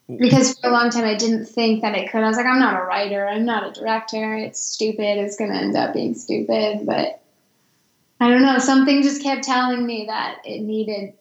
Because 0.09 0.59
for 0.59 0.69
a 0.69 0.73
long 0.73 0.91
time 0.91 1.05
I 1.05 1.15
didn't 1.15 1.47
think 1.47 1.83
that 1.83 1.95
I 1.95 2.07
could. 2.07 2.23
I 2.23 2.29
was 2.29 2.37
like, 2.37 2.47
I'm 2.47 2.59
not 2.59 2.81
a 2.81 2.85
writer, 2.85 3.27
I'm 3.27 3.45
not 3.45 3.67
a 3.67 3.81
director, 3.81 4.35
it's 4.35 4.63
stupid, 4.63 5.19
it's 5.19 5.37
going 5.37 5.51
to 5.51 5.57
end 5.57 5.77
up 5.77 5.95
being 5.95 6.15
stupid. 6.15 6.85
But 6.85 7.23
I 8.21 8.29
don't 8.29 8.43
know, 8.43 8.59
something 8.59 9.03
just 9.03 9.23
kept 9.23 9.45
telling 9.45 9.87
me 9.87 10.07
that 10.09 10.43
it 10.45 10.63
needed 10.63 11.15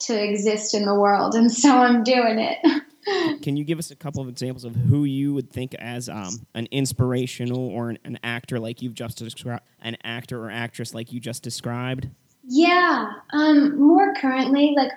to 0.00 0.22
exist 0.22 0.74
in 0.74 0.84
the 0.84 0.94
world, 0.94 1.34
and 1.34 1.52
so 1.52 1.76
I'm 1.76 2.04
doing 2.04 2.38
it. 2.38 2.58
Can 3.42 3.56
you 3.56 3.64
give 3.64 3.78
us 3.78 3.90
a 3.90 3.96
couple 3.96 4.22
of 4.22 4.28
examples 4.28 4.64
of 4.64 4.74
who 4.74 5.04
you 5.04 5.32
would 5.34 5.50
think 5.50 5.74
as 5.76 6.08
um, 6.08 6.46
an 6.54 6.68
inspirational 6.70 7.68
or 7.68 7.90
an, 7.90 7.98
an 8.04 8.18
actor 8.22 8.58
like 8.58 8.82
you've 8.82 8.94
just 8.94 9.18
described, 9.18 9.62
an 9.80 9.96
actor 10.04 10.44
or 10.44 10.50
actress 10.50 10.94
like 10.94 11.12
you 11.12 11.20
just 11.20 11.42
described? 11.42 12.08
Yeah, 12.44 13.12
um, 13.32 13.78
more 13.78 14.14
currently, 14.14 14.74
like 14.76 14.90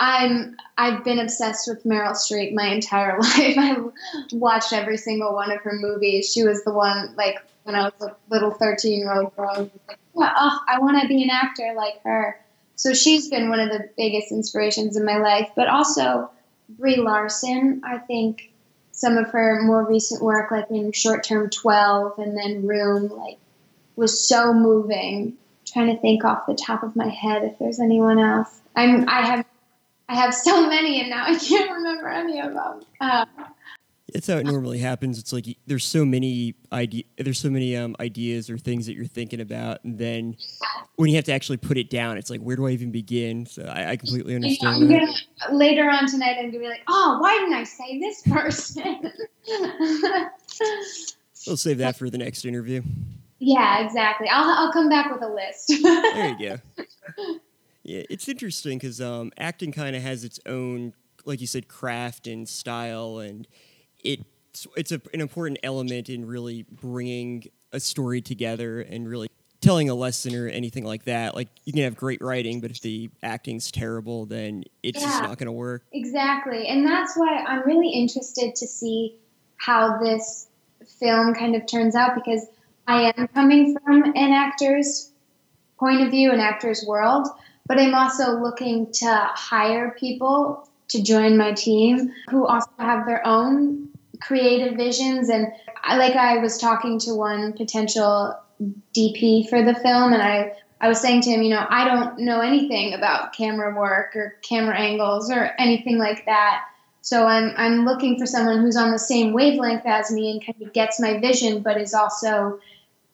I'm 0.00 0.56
I've 0.78 1.04
been 1.04 1.18
obsessed 1.18 1.68
with 1.68 1.84
Meryl 1.84 2.12
Streep 2.12 2.54
my 2.54 2.66
entire 2.68 3.18
life. 3.20 3.58
I've 3.58 3.92
watched 4.32 4.72
every 4.72 4.96
single 4.96 5.34
one 5.34 5.52
of 5.52 5.60
her 5.60 5.74
movies. 5.74 6.32
She 6.32 6.42
was 6.42 6.64
the 6.64 6.72
one 6.72 7.14
like 7.16 7.36
when 7.64 7.76
I 7.76 7.82
was 7.82 7.92
a 8.00 8.16
little 8.30 8.50
13 8.50 8.98
year 8.98 9.12
old 9.12 9.36
girl. 9.36 9.50
I 9.54 9.60
was 9.60 9.70
like, 9.86 9.98
oh, 10.16 10.58
I 10.66 10.80
want 10.80 11.00
to 11.02 11.06
be 11.06 11.22
an 11.22 11.30
actor 11.30 11.74
like 11.76 12.02
her. 12.02 12.40
So 12.76 12.94
she's 12.94 13.28
been 13.28 13.50
one 13.50 13.60
of 13.60 13.68
the 13.68 13.90
biggest 13.96 14.32
inspirations 14.32 14.96
in 14.96 15.04
my 15.04 15.18
life. 15.18 15.50
But 15.54 15.68
also 15.68 16.30
Brie 16.70 16.96
Larson, 16.96 17.82
I 17.84 17.98
think 17.98 18.50
some 18.92 19.18
of 19.18 19.28
her 19.30 19.60
more 19.62 19.84
recent 19.84 20.22
work, 20.22 20.50
like 20.50 20.70
in 20.70 20.92
Short 20.92 21.24
Term 21.24 21.50
12 21.50 22.18
and 22.18 22.36
then 22.36 22.66
Room, 22.66 23.08
like 23.08 23.36
was 23.96 24.26
so 24.26 24.54
moving 24.54 25.34
trying 25.66 25.94
to 25.94 26.00
think 26.00 26.24
off 26.24 26.46
the 26.46 26.54
top 26.54 26.82
of 26.82 26.96
my 26.96 27.08
head 27.08 27.44
if 27.44 27.58
there's 27.58 27.80
anyone 27.80 28.18
else. 28.18 28.60
I'm 28.74 29.06
I 29.08 29.26
have 29.26 29.44
I 30.10 30.16
have 30.16 30.34
so 30.34 30.68
many 30.68 31.00
and 31.00 31.08
now 31.08 31.24
I 31.24 31.38
can't 31.38 31.70
remember 31.70 32.08
any 32.08 32.40
of 32.40 32.52
them. 32.52 32.82
Uh, 33.00 33.24
it's 34.08 34.26
how 34.26 34.38
it 34.38 34.44
normally 34.44 34.78
happens. 34.78 35.20
It's 35.20 35.32
like 35.32 35.46
there's 35.68 35.84
so 35.84 36.04
many 36.04 36.56
idea, 36.72 37.04
there's 37.16 37.38
so 37.38 37.48
many 37.48 37.76
um, 37.76 37.94
ideas 38.00 38.50
or 38.50 38.58
things 38.58 38.86
that 38.86 38.94
you're 38.94 39.06
thinking 39.06 39.40
about, 39.40 39.84
and 39.84 39.96
then 39.96 40.36
when 40.96 41.10
you 41.10 41.14
have 41.14 41.26
to 41.26 41.32
actually 41.32 41.58
put 41.58 41.78
it 41.78 41.90
down, 41.90 42.18
it's 42.18 42.28
like 42.28 42.40
where 42.40 42.56
do 42.56 42.66
I 42.66 42.70
even 42.70 42.90
begin? 42.90 43.46
So 43.46 43.62
I, 43.62 43.90
I 43.90 43.96
completely 43.96 44.34
understand. 44.34 44.88
Gonna, 44.88 45.12
later 45.52 45.88
on 45.88 46.08
tonight, 46.08 46.38
I'm 46.40 46.46
gonna 46.46 46.58
be 46.58 46.68
like, 46.68 46.82
oh, 46.88 47.18
why 47.20 47.38
didn't 47.38 47.54
I 47.54 47.62
say 47.62 48.00
this 48.00 48.22
person? 48.22 49.12
we'll 51.46 51.56
save 51.56 51.78
that 51.78 51.96
for 51.96 52.10
the 52.10 52.18
next 52.18 52.44
interview. 52.44 52.82
Yeah, 53.38 53.86
exactly. 53.86 54.26
I'll 54.28 54.50
I'll 54.50 54.72
come 54.72 54.88
back 54.88 55.12
with 55.12 55.22
a 55.22 55.32
list. 55.32 55.68
there 55.68 56.36
you 56.36 56.48
go. 56.48 56.58
Yeah, 57.90 58.02
it's 58.08 58.28
interesting 58.28 58.78
because 58.78 59.00
um, 59.00 59.32
acting 59.36 59.72
kind 59.72 59.96
of 59.96 60.02
has 60.02 60.22
its 60.22 60.38
own, 60.46 60.94
like 61.24 61.40
you 61.40 61.48
said, 61.48 61.66
craft 61.66 62.28
and 62.28 62.48
style, 62.48 63.18
and 63.18 63.48
it's 64.04 64.68
it's 64.76 64.92
a, 64.92 65.02
an 65.12 65.20
important 65.20 65.58
element 65.64 66.08
in 66.08 66.24
really 66.24 66.66
bringing 66.70 67.48
a 67.72 67.80
story 67.80 68.20
together 68.20 68.80
and 68.80 69.08
really 69.08 69.28
telling 69.60 69.90
a 69.90 69.94
lesson 69.94 70.36
or 70.36 70.46
anything 70.46 70.84
like 70.84 71.06
that. 71.06 71.34
Like 71.34 71.48
you 71.64 71.72
can 71.72 71.82
have 71.82 71.96
great 71.96 72.22
writing, 72.22 72.60
but 72.60 72.70
if 72.70 72.80
the 72.80 73.10
acting's 73.24 73.72
terrible, 73.72 74.24
then 74.24 74.62
it's 74.84 75.00
yeah, 75.00 75.08
just 75.08 75.22
not 75.24 75.38
going 75.38 75.46
to 75.46 75.52
work. 75.52 75.82
Exactly, 75.92 76.68
and 76.68 76.86
that's 76.86 77.16
why 77.16 77.42
I'm 77.44 77.66
really 77.66 77.90
interested 77.90 78.54
to 78.54 78.68
see 78.68 79.16
how 79.56 79.98
this 79.98 80.46
film 81.00 81.34
kind 81.34 81.56
of 81.56 81.66
turns 81.66 81.96
out 81.96 82.14
because 82.14 82.46
I 82.86 83.12
am 83.16 83.26
coming 83.26 83.76
from 83.84 84.04
an 84.04 84.32
actor's 84.32 85.10
point 85.76 86.02
of 86.02 86.12
view, 86.12 86.30
an 86.30 86.38
actor's 86.38 86.84
world, 86.86 87.26
but 87.66 87.78
I'm 87.78 87.94
also 87.94 88.38
looking 88.38 88.90
to 88.92 89.30
hire 89.34 89.94
people 89.98 90.68
to 90.88 91.02
join 91.02 91.36
my 91.36 91.52
team 91.52 92.12
who 92.28 92.46
also 92.46 92.70
have 92.78 93.06
their 93.06 93.26
own 93.26 93.88
creative 94.20 94.76
visions. 94.76 95.28
And 95.28 95.48
I, 95.82 95.96
like 95.96 96.16
I 96.16 96.38
was 96.38 96.58
talking 96.58 96.98
to 97.00 97.14
one 97.14 97.52
potential 97.52 98.36
DP 98.94 99.48
for 99.48 99.62
the 99.62 99.74
film, 99.74 100.12
and 100.12 100.22
I 100.22 100.52
I 100.82 100.88
was 100.88 101.00
saying 101.00 101.22
to 101.22 101.30
him, 101.30 101.42
you 101.42 101.50
know, 101.50 101.66
I 101.68 101.84
don't 101.84 102.20
know 102.20 102.40
anything 102.40 102.94
about 102.94 103.34
camera 103.34 103.78
work 103.78 104.16
or 104.16 104.36
camera 104.42 104.78
angles 104.78 105.30
or 105.30 105.52
anything 105.58 105.98
like 105.98 106.24
that. 106.26 106.64
So 107.02 107.26
I'm 107.26 107.54
I'm 107.56 107.84
looking 107.84 108.18
for 108.18 108.26
someone 108.26 108.60
who's 108.60 108.76
on 108.76 108.90
the 108.90 108.98
same 108.98 109.32
wavelength 109.32 109.86
as 109.86 110.10
me 110.10 110.30
and 110.30 110.44
kind 110.44 110.60
of 110.62 110.72
gets 110.72 111.00
my 111.00 111.18
vision, 111.18 111.62
but 111.62 111.80
is 111.80 111.94
also 111.94 112.60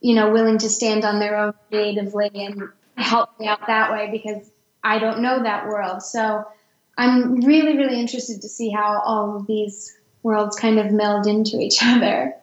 you 0.00 0.15
know, 0.15 0.31
willing 0.31 0.59
to 0.59 0.69
stand 0.69 1.05
on 1.05 1.19
their 1.19 1.37
own 1.37 1.55
creatively 1.69 2.31
and 2.35 2.69
help 2.97 3.38
me 3.38 3.47
out 3.47 3.67
that 3.67 3.91
way 3.91 4.09
because 4.11 4.50
I 4.83 4.99
don't 4.99 5.21
know 5.21 5.43
that 5.43 5.67
world. 5.67 6.03
So 6.03 6.45
I'm 6.97 7.41
really, 7.41 7.76
really 7.76 8.00
interested 8.00 8.41
to 8.43 8.49
see 8.49 8.71
how 8.71 9.03
all 9.05 9.37
of 9.37 9.47
these 9.47 9.97
worlds 10.23 10.57
kind 10.57 10.79
of 10.79 10.91
meld 10.91 11.26
into 11.26 11.59
each 11.59 11.79
other. 11.83 12.35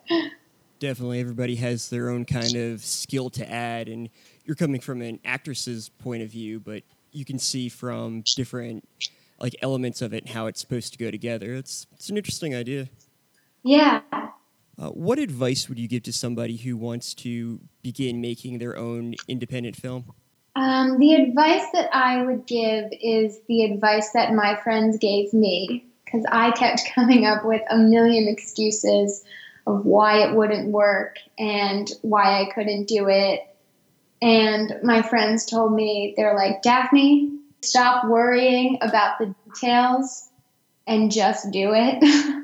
Definitely, 0.79 1.19
everybody 1.19 1.55
has 1.55 1.89
their 1.89 2.09
own 2.09 2.25
kind 2.25 2.55
of 2.55 2.83
skill 2.83 3.29
to 3.31 3.49
add, 3.49 3.87
and 3.87 4.09
you're 4.43 4.55
coming 4.55 4.81
from 4.81 5.01
an 5.01 5.19
actress's 5.23 5.89
point 5.89 6.23
of 6.23 6.29
view, 6.29 6.59
but 6.59 6.83
you 7.11 7.23
can 7.23 7.39
see 7.39 7.69
from 7.69 8.23
different 8.35 8.87
like 9.39 9.55
elements 9.61 10.01
of 10.01 10.13
it 10.13 10.29
how 10.29 10.47
it's 10.47 10.59
supposed 10.59 10.91
to 10.93 10.99
go 10.99 11.09
together. 11.09 11.53
It's 11.53 11.87
it's 11.93 12.09
an 12.09 12.17
interesting 12.17 12.53
idea. 12.53 12.89
Yeah, 13.63 14.01
uh, 14.77 14.89
what 14.89 15.19
advice 15.19 15.69
would 15.69 15.77
you 15.77 15.87
give 15.87 16.03
to 16.03 16.13
somebody 16.13 16.57
who 16.57 16.75
wants 16.75 17.13
to 17.13 17.59
begin 17.81 18.19
making 18.21 18.57
their 18.57 18.75
own 18.75 19.15
independent 19.27 19.75
film? 19.75 20.13
Um, 20.55 20.99
the 20.99 21.15
advice 21.15 21.65
that 21.73 21.89
I 21.93 22.23
would 22.23 22.45
give 22.45 22.91
is 23.01 23.39
the 23.47 23.63
advice 23.63 24.11
that 24.11 24.33
my 24.33 24.55
friends 24.63 24.97
gave 24.97 25.33
me 25.33 25.85
because 26.05 26.25
I 26.31 26.51
kept 26.51 26.83
coming 26.95 27.25
up 27.25 27.43
with 27.43 27.61
a 27.69 27.77
million 27.77 28.27
excuses 28.27 29.23
of 29.65 29.85
why 29.85 30.27
it 30.27 30.35
wouldn't 30.35 30.69
work 30.69 31.17
and 31.39 31.89
why 32.01 32.41
I 32.41 32.51
couldn't 32.53 32.87
do 32.87 33.07
it. 33.07 33.41
And 34.21 34.79
my 34.83 35.01
friends 35.01 35.45
told 35.45 35.73
me, 35.73 36.13
they're 36.15 36.35
like, 36.35 36.61
Daphne, 36.61 37.39
stop 37.61 38.05
worrying 38.05 38.77
about 38.81 39.19
the 39.19 39.33
details 39.45 40.29
and 40.85 41.11
just 41.11 41.51
do 41.51 41.71
it. 41.73 42.43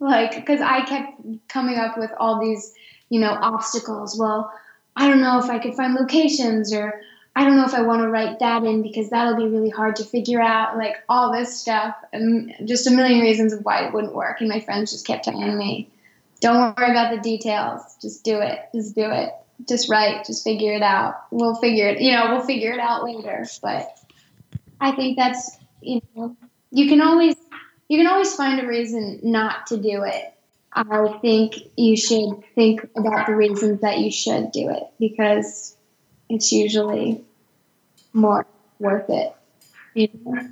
like 0.00 0.34
because 0.34 0.60
i 0.60 0.82
kept 0.82 1.20
coming 1.48 1.78
up 1.78 1.96
with 1.96 2.10
all 2.18 2.40
these 2.40 2.74
you 3.08 3.20
know 3.20 3.36
obstacles 3.40 4.18
well 4.18 4.52
i 4.96 5.08
don't 5.08 5.20
know 5.20 5.38
if 5.38 5.48
i 5.50 5.58
could 5.58 5.74
find 5.74 5.94
locations 5.94 6.72
or 6.72 7.00
i 7.36 7.44
don't 7.44 7.56
know 7.56 7.64
if 7.64 7.74
i 7.74 7.82
want 7.82 8.02
to 8.02 8.08
write 8.08 8.38
that 8.38 8.64
in 8.64 8.82
because 8.82 9.10
that'll 9.10 9.36
be 9.36 9.48
really 9.48 9.70
hard 9.70 9.96
to 9.96 10.04
figure 10.04 10.40
out 10.40 10.76
like 10.76 10.96
all 11.08 11.32
this 11.32 11.58
stuff 11.58 11.96
and 12.12 12.54
just 12.64 12.86
a 12.86 12.90
million 12.90 13.20
reasons 13.20 13.52
of 13.52 13.64
why 13.64 13.84
it 13.84 13.92
wouldn't 13.92 14.14
work. 14.14 14.40
And 14.40 14.48
my 14.48 14.60
friends 14.60 14.92
just 14.92 15.06
kept 15.06 15.24
telling 15.24 15.56
me 15.56 15.90
don't 16.40 16.76
worry 16.76 16.90
about 16.90 17.14
the 17.14 17.22
details. 17.22 17.80
Just 18.02 18.22
do 18.22 18.38
it. 18.38 18.58
Just 18.74 18.94
do 18.94 19.10
it. 19.10 19.30
Just 19.66 19.88
write. 19.88 20.26
Just 20.26 20.44
figure 20.44 20.74
it 20.74 20.82
out. 20.82 21.24
We'll 21.30 21.54
figure 21.54 21.88
it 21.88 22.00
you 22.00 22.12
know 22.12 22.34
we'll 22.34 22.44
figure 22.44 22.72
it 22.72 22.80
out 22.80 23.04
later. 23.04 23.46
But 23.62 23.88
i 24.80 24.92
think 24.92 25.16
that's 25.16 25.56
you 25.80 26.02
know 26.14 26.36
you 26.70 26.88
can 26.88 27.00
always 27.00 27.36
you 27.88 27.98
can 27.98 28.06
always 28.06 28.34
find 28.34 28.60
a 28.60 28.66
reason 28.66 29.20
not 29.22 29.66
to 29.68 29.76
do 29.76 30.02
it. 30.02 30.32
I 30.76 31.18
think 31.22 31.54
you 31.76 31.96
should 31.96 32.42
think 32.56 32.84
about 32.96 33.28
the 33.28 33.36
reasons 33.36 33.80
that 33.82 33.98
you 34.00 34.10
should 34.10 34.50
do 34.50 34.70
it 34.70 34.82
because 34.98 35.73
it's 36.28 36.52
usually 36.52 37.24
more 38.12 38.46
worth 38.78 39.08
it. 39.08 39.34
You 39.94 40.08
know? 40.24 40.50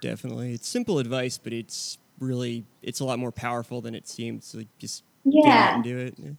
Definitely, 0.00 0.52
it's 0.52 0.68
simple 0.68 0.98
advice, 0.98 1.38
but 1.38 1.52
it's 1.52 1.98
really 2.18 2.64
it's 2.82 3.00
a 3.00 3.04
lot 3.04 3.18
more 3.18 3.32
powerful 3.32 3.80
than 3.80 3.94
it 3.94 4.06
seems. 4.08 4.54
Like 4.54 4.68
just 4.78 5.02
yeah, 5.24 5.42
get 5.42 5.52
out 5.52 5.74
and 5.74 5.84
do 5.84 5.98
it. 5.98 6.14
Yeah. 6.18 6.30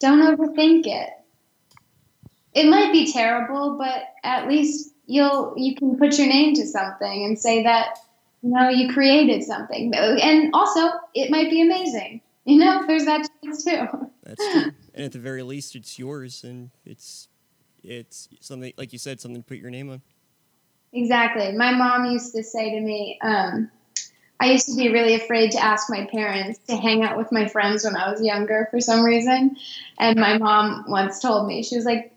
Don't 0.00 0.20
overthink 0.20 0.86
it. 0.86 1.10
It 2.52 2.66
might 2.68 2.92
be 2.92 3.12
terrible, 3.12 3.76
but 3.78 4.02
at 4.22 4.48
least 4.48 4.94
you'll 5.06 5.54
you 5.56 5.74
can 5.74 5.96
put 5.96 6.18
your 6.18 6.28
name 6.28 6.54
to 6.54 6.66
something 6.66 7.24
and 7.24 7.38
say 7.38 7.62
that 7.62 7.98
You 8.42 8.50
know, 8.50 8.68
you 8.68 8.92
created 8.92 9.42
something, 9.42 9.94
and 9.94 10.50
also 10.52 10.90
it 11.14 11.30
might 11.30 11.50
be 11.50 11.62
amazing. 11.62 12.20
You 12.44 12.58
know, 12.58 12.86
there's 12.86 13.06
that 13.06 13.26
chance 13.42 13.64
too. 13.64 13.86
That's 14.22 14.52
true. 14.52 14.72
and 14.94 15.04
at 15.04 15.12
the 15.12 15.18
very 15.18 15.42
least, 15.42 15.74
it's 15.76 15.98
yours, 15.98 16.44
and 16.44 16.70
it's 16.84 17.28
it's 17.84 18.28
something 18.40 18.72
like 18.76 18.92
you 18.92 18.98
said, 18.98 19.20
something 19.20 19.42
to 19.42 19.46
put 19.46 19.58
your 19.58 19.70
name 19.70 19.90
on. 19.90 20.02
Exactly. 20.92 21.52
My 21.52 21.72
mom 21.72 22.06
used 22.06 22.34
to 22.34 22.42
say 22.42 22.70
to 22.70 22.80
me, 22.80 23.18
um, 23.22 23.70
I 24.40 24.50
used 24.50 24.68
to 24.68 24.76
be 24.76 24.90
really 24.90 25.14
afraid 25.14 25.52
to 25.52 25.62
ask 25.62 25.90
my 25.90 26.06
parents 26.06 26.58
to 26.68 26.76
hang 26.76 27.02
out 27.02 27.16
with 27.16 27.32
my 27.32 27.48
friends 27.48 27.84
when 27.84 27.96
I 27.96 28.10
was 28.10 28.22
younger 28.22 28.68
for 28.70 28.80
some 28.80 29.02
reason. 29.02 29.56
And 29.98 30.18
my 30.18 30.38
mom 30.38 30.84
once 30.88 31.20
told 31.20 31.46
me, 31.46 31.62
she 31.62 31.76
was 31.76 31.84
like, 31.84 32.12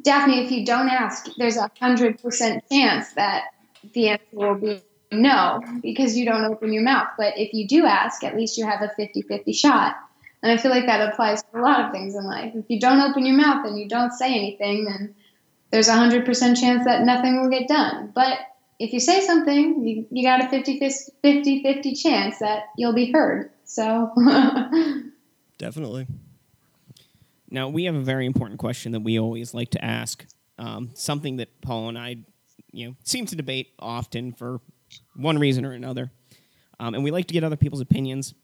Daphne, 0.00 0.44
if 0.44 0.50
you 0.50 0.64
don't 0.64 0.88
ask, 0.88 1.26
there's 1.36 1.56
a 1.56 1.70
hundred 1.78 2.22
percent 2.22 2.64
chance 2.70 3.12
that 3.12 3.44
the 3.92 4.08
answer 4.08 4.24
will 4.32 4.54
be 4.54 4.80
no, 5.12 5.60
because 5.82 6.16
you 6.16 6.24
don't 6.24 6.44
open 6.44 6.72
your 6.72 6.82
mouth. 6.82 7.08
But 7.18 7.34
if 7.36 7.52
you 7.52 7.68
do 7.68 7.84
ask, 7.84 8.24
at 8.24 8.34
least 8.34 8.56
you 8.56 8.66
have 8.66 8.80
a 8.80 8.90
50 8.96 9.22
50 9.22 9.52
shot. 9.52 9.96
And 10.42 10.50
I 10.50 10.56
feel 10.56 10.70
like 10.70 10.86
that 10.86 11.12
applies 11.12 11.42
to 11.42 11.58
a 11.58 11.60
lot 11.60 11.84
of 11.84 11.92
things 11.92 12.14
in 12.14 12.24
life. 12.24 12.52
If 12.54 12.64
you 12.68 12.80
don't 12.80 13.00
open 13.00 13.24
your 13.24 13.36
mouth 13.36 13.64
and 13.64 13.78
you 13.78 13.88
don't 13.88 14.12
say 14.12 14.34
anything, 14.34 14.84
then 14.84 15.14
there's 15.70 15.88
a 15.88 15.92
100% 15.92 16.26
chance 16.60 16.84
that 16.84 17.02
nothing 17.02 17.40
will 17.40 17.48
get 17.48 17.68
done. 17.68 18.10
But 18.14 18.38
if 18.78 18.92
you 18.92 18.98
say 18.98 19.20
something, 19.20 19.86
you, 19.86 20.06
you 20.10 20.24
got 20.24 20.44
a 20.44 20.48
50 20.48 20.78
50 20.80 21.62
50 21.62 21.94
chance 21.94 22.38
that 22.40 22.64
you'll 22.76 22.92
be 22.92 23.12
heard. 23.12 23.50
So, 23.64 24.10
definitely. 25.58 26.08
Now, 27.48 27.68
we 27.68 27.84
have 27.84 27.94
a 27.94 28.00
very 28.00 28.26
important 28.26 28.58
question 28.58 28.92
that 28.92 29.00
we 29.00 29.18
always 29.20 29.54
like 29.54 29.70
to 29.70 29.84
ask. 29.84 30.26
Um, 30.58 30.90
something 30.94 31.36
that 31.36 31.60
Paul 31.60 31.88
and 31.88 31.98
I, 31.98 32.16
you 32.72 32.88
know, 32.88 32.96
seem 33.04 33.26
to 33.26 33.36
debate 33.36 33.72
often 33.78 34.32
for 34.32 34.60
one 35.14 35.38
reason 35.38 35.64
or 35.64 35.72
another. 35.72 36.10
Um, 36.80 36.94
and 36.94 37.04
we 37.04 37.10
like 37.10 37.26
to 37.28 37.34
get 37.34 37.44
other 37.44 37.56
people's 37.56 37.80
opinions. 37.80 38.34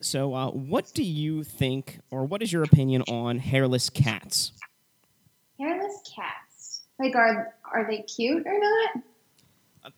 So, 0.00 0.34
uh, 0.34 0.50
what 0.50 0.92
do 0.94 1.02
you 1.02 1.44
think, 1.44 2.00
or 2.10 2.24
what 2.24 2.42
is 2.42 2.52
your 2.52 2.62
opinion 2.62 3.02
on 3.02 3.38
hairless 3.38 3.88
cats? 3.90 4.52
Hairless 5.58 6.02
cats, 6.14 6.82
like 6.98 7.14
are 7.14 7.54
are 7.72 7.86
they 7.88 8.02
cute 8.02 8.46
or 8.46 8.58
not? 8.58 9.02
Uh, 9.84 9.90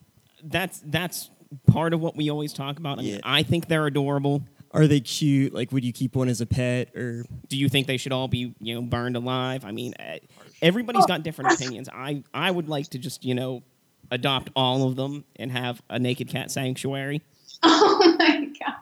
that's 0.44 0.80
that's 0.86 1.30
part 1.66 1.94
of 1.94 2.00
what 2.00 2.16
we 2.16 2.30
always 2.30 2.52
talk 2.52 2.78
about. 2.78 2.98
I 2.98 3.02
mean, 3.02 3.14
yeah. 3.14 3.20
I 3.24 3.42
think 3.42 3.68
they're 3.68 3.86
adorable. 3.86 4.42
Are 4.72 4.86
they 4.86 5.00
cute? 5.00 5.54
Like, 5.54 5.72
would 5.72 5.84
you 5.84 5.92
keep 5.92 6.14
one 6.14 6.28
as 6.28 6.40
a 6.40 6.46
pet, 6.46 6.94
or 6.94 7.24
do 7.48 7.56
you 7.56 7.68
think 7.68 7.86
they 7.86 7.96
should 7.96 8.12
all 8.12 8.28
be, 8.28 8.54
you 8.60 8.74
know, 8.74 8.82
burned 8.82 9.16
alive? 9.16 9.64
I 9.64 9.72
mean, 9.72 9.94
eh, 9.98 10.18
everybody's 10.60 11.06
got 11.06 11.22
different 11.22 11.52
opinions. 11.60 11.88
I 11.88 12.22
I 12.34 12.50
would 12.50 12.68
like 12.68 12.88
to 12.88 12.98
just, 12.98 13.24
you 13.24 13.34
know, 13.34 13.62
adopt 14.10 14.50
all 14.54 14.86
of 14.86 14.94
them 14.96 15.24
and 15.36 15.50
have 15.50 15.80
a 15.88 15.98
naked 15.98 16.28
cat 16.28 16.50
sanctuary. 16.50 17.22
Oh 17.62 18.16
my 18.18 18.50
god, 18.60 18.74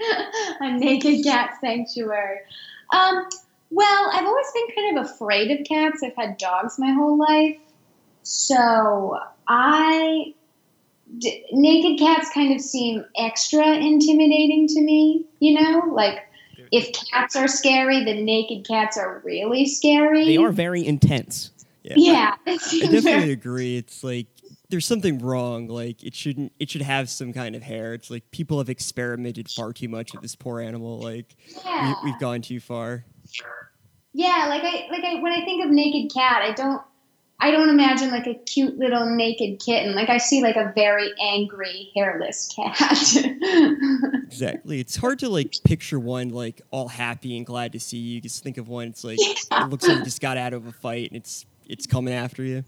a 0.60 0.78
naked 0.78 1.24
cat 1.24 1.56
sanctuary. 1.60 2.38
Um, 2.92 3.26
well, 3.70 4.10
I've 4.12 4.26
always 4.26 4.46
been 4.52 4.74
kind 4.74 4.98
of 4.98 5.06
afraid 5.06 5.50
of 5.50 5.66
cats. 5.66 6.02
I've 6.02 6.16
had 6.16 6.38
dogs 6.38 6.78
my 6.78 6.92
whole 6.92 7.18
life, 7.18 7.56
so 8.22 9.18
I 9.46 10.34
d- 11.18 11.44
naked 11.52 11.98
cats 11.98 12.30
kind 12.32 12.54
of 12.54 12.60
seem 12.60 13.04
extra 13.16 13.66
intimidating 13.76 14.66
to 14.68 14.80
me, 14.80 15.24
you 15.38 15.60
know? 15.60 15.82
Like, 15.92 16.26
if 16.72 16.92
cats 17.10 17.36
are 17.36 17.48
scary, 17.48 18.04
then 18.04 18.24
naked 18.24 18.66
cats 18.66 18.96
are 18.96 19.20
really 19.24 19.66
scary. 19.66 20.26
They 20.26 20.36
are 20.36 20.52
very 20.52 20.86
intense. 20.86 21.50
Yeah, 21.82 21.94
yeah 21.96 22.34
I, 22.46 22.58
I 22.84 22.86
definitely 22.86 23.32
agree. 23.32 23.76
It's 23.76 24.04
like 24.04 24.26
there's 24.70 24.86
something 24.86 25.18
wrong. 25.18 25.66
Like 25.66 26.02
it 26.02 26.14
shouldn't. 26.14 26.52
It 26.58 26.70
should 26.70 26.82
have 26.82 27.10
some 27.10 27.32
kind 27.32 27.54
of 27.54 27.62
hair. 27.62 27.94
It's 27.94 28.10
like 28.10 28.30
people 28.30 28.58
have 28.58 28.70
experimented 28.70 29.50
far 29.50 29.72
too 29.72 29.88
much 29.88 30.12
with 30.12 30.22
this 30.22 30.36
poor 30.36 30.60
animal. 30.60 31.00
Like 31.00 31.36
yeah. 31.64 31.94
we, 32.04 32.10
have 32.12 32.20
gone 32.20 32.40
too 32.40 32.60
far. 32.60 33.04
Yeah, 34.12 34.46
like 34.48 34.62
I 34.62 34.88
like 34.90 35.04
I 35.04 35.20
when 35.20 35.32
I 35.32 35.44
think 35.44 35.64
of 35.64 35.70
naked 35.70 36.12
cat, 36.14 36.42
I 36.42 36.52
don't 36.52 36.82
I 37.40 37.50
don't 37.50 37.68
imagine 37.68 38.10
like 38.10 38.26
a 38.26 38.34
cute 38.34 38.78
little 38.78 39.16
naked 39.16 39.60
kitten. 39.60 39.94
Like 39.94 40.08
I 40.08 40.18
see 40.18 40.42
like 40.42 40.56
a 40.56 40.72
very 40.74 41.10
angry 41.20 41.90
hairless 41.96 42.48
cat. 42.54 42.76
exactly. 44.24 44.78
It's 44.78 44.96
hard 44.96 45.18
to 45.20 45.28
like 45.28 45.54
picture 45.64 45.98
one 45.98 46.28
like 46.30 46.60
all 46.70 46.88
happy 46.88 47.36
and 47.36 47.46
glad 47.46 47.72
to 47.72 47.80
see 47.80 47.98
you. 47.98 48.20
just 48.20 48.42
think 48.42 48.58
of 48.58 48.68
one. 48.68 48.88
It's 48.88 49.04
like 49.04 49.18
yeah. 49.18 49.64
it 49.64 49.70
looks 49.70 49.86
like 49.86 49.98
you 49.98 50.04
just 50.04 50.20
got 50.20 50.36
out 50.36 50.52
of 50.52 50.66
a 50.66 50.72
fight 50.72 51.10
and 51.10 51.16
it's 51.16 51.46
it's 51.66 51.86
coming 51.86 52.14
after 52.14 52.42
you. 52.42 52.64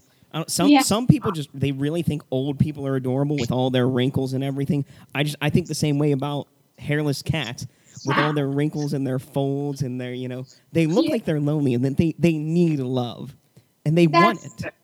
Some 0.47 0.69
yeah. 0.69 0.81
some 0.81 1.07
people 1.07 1.33
just 1.33 1.51
they 1.53 1.73
really 1.73 2.03
think 2.03 2.23
old 2.31 2.59
people 2.59 2.87
are 2.87 2.97
adorable 2.97 3.37
with 3.37 3.53
all 3.53 3.71
their 3.71 3.89
wrinkles 3.89 4.33
and 4.33 4.43
everything. 4.43 4.85
I 5.15 5.25
just 5.25 5.37
I 5.41 5.51
think 5.51 5.67
the 5.67 5.75
same 5.75 5.99
way 5.99 6.13
about 6.13 6.49
hairless 6.79 7.23
cats 7.23 7.67
with 8.05 8.17
all 8.19 8.33
their 8.33 8.49
wrinkles 8.49 8.93
and 8.93 9.07
their 9.07 9.19
folds 9.19 9.83
and 9.83 10.01
their 10.01 10.13
you 10.13 10.29
know 10.29 10.45
they 10.73 10.87
look 10.87 11.07
yeah. 11.07 11.13
like 11.13 11.25
they're 11.25 11.41
lonely 11.41 11.75
and 11.75 11.85
then 11.85 11.95
they 11.95 12.15
they 12.19 12.33
need 12.33 12.81
love 12.81 13.37
and 13.85 13.97
they 13.97 14.07
That's, 14.07 14.43
want 14.43 14.65
it. 14.65 14.75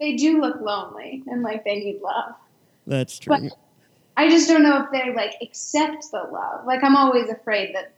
They 0.00 0.16
do 0.16 0.40
look 0.40 0.60
lonely 0.60 1.22
and 1.26 1.42
like 1.42 1.64
they 1.64 1.76
need 1.76 2.00
love. 2.00 2.34
That's 2.86 3.18
true. 3.18 3.36
But 3.38 3.52
I 4.16 4.28
just 4.28 4.48
don't 4.48 4.62
know 4.62 4.82
if 4.82 4.90
they 4.90 5.14
like 5.14 5.34
accept 5.42 6.10
the 6.10 6.28
love. 6.32 6.66
Like 6.66 6.82
I'm 6.82 6.96
always 6.96 7.28
afraid 7.28 7.74
that 7.74 7.94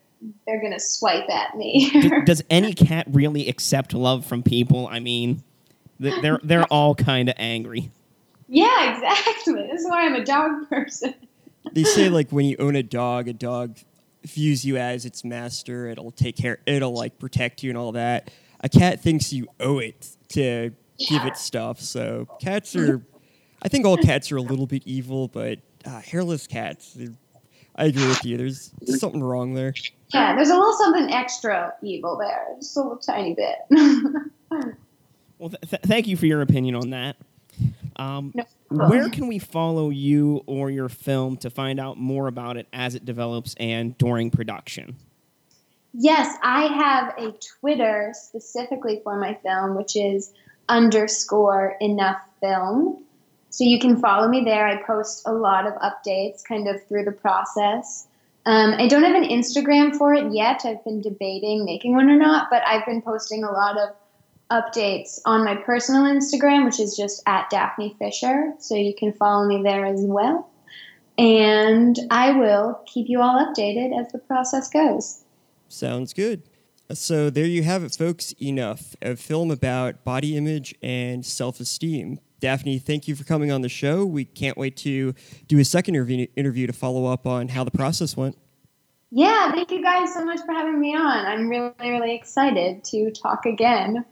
they're 0.46 0.61
gonna 0.61 0.81
swipe 0.81 1.29
at 1.31 1.57
me. 1.57 1.90
Does 2.24 2.42
any 2.50 2.74
cat 2.74 3.07
really 3.11 3.48
accept 3.48 3.94
love 3.94 4.26
from 4.26 4.42
people? 4.42 4.88
I 4.88 5.00
mean, 5.00 5.42
they're 6.00 6.40
they're 6.42 6.64
all 6.64 6.94
kind 6.94 7.28
of 7.28 7.34
angry. 7.38 7.90
Yeah, 8.48 8.92
exactly. 8.94 9.68
This 9.70 9.82
is 9.82 9.88
why 9.88 10.06
I'm 10.06 10.14
a 10.14 10.24
dog 10.24 10.68
person. 10.68 11.14
they 11.72 11.84
say 11.84 12.08
like 12.10 12.30
when 12.30 12.46
you 12.46 12.56
own 12.58 12.74
a 12.74 12.82
dog, 12.82 13.28
a 13.28 13.32
dog 13.32 13.78
views 14.24 14.64
you 14.64 14.76
as 14.76 15.04
its 15.04 15.24
master. 15.24 15.88
It'll 15.88 16.10
take 16.10 16.36
care. 16.36 16.58
It'll 16.66 16.92
like 16.94 17.18
protect 17.18 17.62
you 17.62 17.70
and 17.70 17.78
all 17.78 17.92
that. 17.92 18.30
A 18.62 18.68
cat 18.68 19.00
thinks 19.00 19.32
you 19.32 19.48
owe 19.58 19.78
it 19.78 20.08
to 20.30 20.72
give 21.08 21.24
it 21.24 21.36
stuff. 21.36 21.80
So 21.80 22.26
cats 22.40 22.76
are, 22.76 23.00
I 23.62 23.68
think 23.68 23.86
all 23.86 23.96
cats 23.96 24.30
are 24.32 24.36
a 24.36 24.42
little 24.42 24.66
bit 24.66 24.82
evil, 24.84 25.28
but 25.28 25.60
uh, 25.86 26.00
hairless 26.00 26.46
cats, 26.46 26.98
I 27.76 27.84
agree 27.86 28.06
with 28.06 28.24
you. 28.24 28.36
There's 28.36 28.72
something 28.98 29.22
wrong 29.22 29.54
there. 29.54 29.72
Yeah, 30.12 30.34
there's 30.34 30.50
a 30.50 30.54
little 30.54 30.74
something 30.74 31.10
extra 31.10 31.72
evil 31.82 32.18
there, 32.18 32.48
just 32.58 32.76
a 32.76 32.80
little 32.80 32.98
tiny 32.98 33.34
bit. 33.34 33.56
well, 35.40 35.50
th- 35.50 35.70
th- 35.70 35.83
thank 35.83 36.07
you 36.07 36.16
for 36.16 36.26
your 36.26 36.42
opinion 36.42 36.74
on 36.74 36.90
that. 36.90 37.16
Um, 37.96 38.33
no 38.35 38.44
where 38.70 39.09
can 39.11 39.26
we 39.26 39.38
follow 39.40 39.90
you 39.90 40.42
or 40.46 40.70
your 40.70 40.88
film 40.88 41.37
to 41.38 41.50
find 41.50 41.81
out 41.81 41.98
more 41.98 42.29
about 42.29 42.57
it 42.57 42.68
as 42.72 42.94
it 42.94 43.05
develops 43.05 43.55
and 43.59 43.98
during 43.98 44.31
production? 44.31 44.96
Yes, 45.92 46.37
I 46.42 46.66
have 46.66 47.18
a 47.18 47.37
Twitter 47.59 48.12
specifically 48.14 49.00
for 49.03 49.18
my 49.18 49.35
film, 49.42 49.74
which 49.74 49.96
is 49.96 50.33
underscore 50.68 51.76
enough 51.81 52.22
film. 52.40 53.03
So 53.48 53.64
you 53.64 53.81
can 53.81 54.00
follow 54.00 54.29
me 54.29 54.44
there. 54.44 54.68
I 54.68 54.81
post 54.85 55.26
a 55.26 55.33
lot 55.33 55.66
of 55.66 55.74
updates 55.74 56.44
kind 56.44 56.68
of 56.68 56.87
through 56.87 57.07
the 57.07 57.12
process. 57.12 58.07
Um, 58.46 58.74
I 58.74 58.87
don't 58.87 59.03
have 59.03 59.20
an 59.20 59.29
Instagram 59.29 59.96
for 59.96 60.14
it 60.14 60.33
yet. 60.33 60.62
I've 60.64 60.85
been 60.85 61.00
debating 61.00 61.64
making 61.64 61.94
one 61.94 62.09
or 62.09 62.16
not, 62.16 62.48
but 62.50 62.62
I've 62.64 62.87
been 62.87 63.03
posting 63.03 63.42
a 63.42 63.50
lot 63.50 63.76
of 63.76 63.90
updates 64.50 65.20
on 65.24 65.44
my 65.44 65.54
personal 65.54 66.02
Instagram, 66.02 66.64
which 66.64 66.80
is 66.80 66.96
just 66.96 67.22
at 67.26 67.48
Daphne 67.50 67.96
Fisher. 67.98 68.52
So 68.58 68.74
you 68.74 68.94
can 68.94 69.12
follow 69.12 69.46
me 69.46 69.62
there 69.62 69.86
as 69.86 70.00
well. 70.02 70.50
And 71.18 71.98
I 72.10 72.32
will 72.32 72.80
keep 72.86 73.08
you 73.08 73.20
all 73.20 73.44
updated 73.44 73.98
as 73.98 74.10
the 74.12 74.18
process 74.18 74.68
goes. 74.70 75.24
Sounds 75.68 76.12
good. 76.12 76.42
So 76.92 77.30
there 77.30 77.46
you 77.46 77.62
have 77.62 77.84
it, 77.84 77.94
folks. 77.94 78.32
Enough. 78.40 78.96
A 79.02 79.16
film 79.16 79.50
about 79.50 80.02
body 80.04 80.36
image 80.36 80.74
and 80.82 81.24
self 81.24 81.60
esteem. 81.60 82.18
Daphne, 82.40 82.78
thank 82.78 83.06
you 83.06 83.14
for 83.14 83.24
coming 83.24 83.52
on 83.52 83.60
the 83.60 83.68
show. 83.68 84.04
We 84.04 84.24
can't 84.24 84.56
wait 84.56 84.76
to 84.78 85.14
do 85.46 85.58
a 85.58 85.64
second 85.64 85.94
interview, 85.94 86.26
interview 86.36 86.66
to 86.66 86.72
follow 86.72 87.06
up 87.06 87.26
on 87.26 87.48
how 87.48 87.64
the 87.64 87.70
process 87.70 88.16
went. 88.16 88.36
Yeah, 89.10 89.52
thank 89.52 89.70
you 89.70 89.82
guys 89.82 90.14
so 90.14 90.24
much 90.24 90.40
for 90.46 90.52
having 90.52 90.80
me 90.80 90.96
on. 90.96 91.26
I'm 91.26 91.48
really, 91.48 91.72
really 91.80 92.14
excited 92.14 92.82
to 92.84 93.10
talk 93.10 93.44
again. 93.44 94.04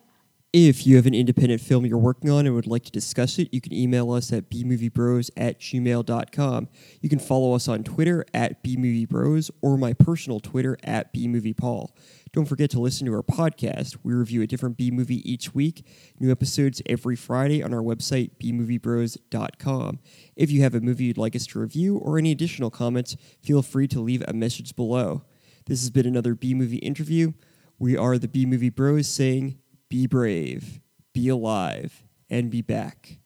If 0.54 0.86
you 0.86 0.96
have 0.96 1.04
an 1.04 1.12
independent 1.12 1.60
film 1.60 1.84
you're 1.84 1.98
working 1.98 2.30
on 2.30 2.46
and 2.46 2.54
would 2.54 2.66
like 2.66 2.84
to 2.84 2.90
discuss 2.90 3.38
it, 3.38 3.52
you 3.52 3.60
can 3.60 3.74
email 3.74 4.10
us 4.10 4.32
at 4.32 4.48
bmoviebros 4.48 5.28
at 5.36 5.60
gmail.com. 5.60 6.68
You 7.02 7.08
can 7.10 7.18
follow 7.18 7.52
us 7.52 7.68
on 7.68 7.84
Twitter 7.84 8.24
at 8.32 8.64
bmoviebros 8.64 9.50
or 9.60 9.76
my 9.76 9.92
personal 9.92 10.40
Twitter 10.40 10.78
at 10.82 11.12
bmoviepaul. 11.12 11.90
Don't 12.32 12.46
forget 12.46 12.70
to 12.70 12.80
listen 12.80 13.06
to 13.06 13.12
our 13.12 13.22
podcast. 13.22 13.98
We 14.02 14.14
review 14.14 14.40
a 14.40 14.46
different 14.46 14.78
B 14.78 14.90
movie 14.90 15.30
each 15.30 15.54
week, 15.54 15.86
new 16.18 16.30
episodes 16.30 16.80
every 16.86 17.14
Friday 17.14 17.62
on 17.62 17.74
our 17.74 17.82
website, 17.82 18.30
bmoviebros.com. 18.42 19.98
If 20.34 20.50
you 20.50 20.62
have 20.62 20.74
a 20.74 20.80
movie 20.80 21.04
you'd 21.04 21.18
like 21.18 21.36
us 21.36 21.46
to 21.48 21.58
review 21.58 21.98
or 21.98 22.16
any 22.16 22.32
additional 22.32 22.70
comments, 22.70 23.18
feel 23.42 23.60
free 23.60 23.86
to 23.88 24.00
leave 24.00 24.24
a 24.26 24.32
message 24.32 24.74
below. 24.74 25.24
This 25.66 25.82
has 25.82 25.90
been 25.90 26.06
another 26.06 26.34
B 26.34 26.54
movie 26.54 26.78
interview. 26.78 27.34
We 27.78 27.98
are 27.98 28.16
the 28.16 28.28
B 28.28 28.46
Movie 28.46 28.70
Bros 28.70 29.06
saying, 29.06 29.58
be 29.88 30.06
brave, 30.06 30.80
be 31.14 31.28
alive, 31.28 32.04
and 32.28 32.50
be 32.50 32.62
back 32.62 33.18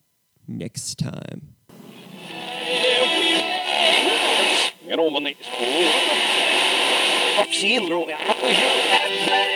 next 0.46 0.98
time. 0.98 1.54
They. 9.26 9.51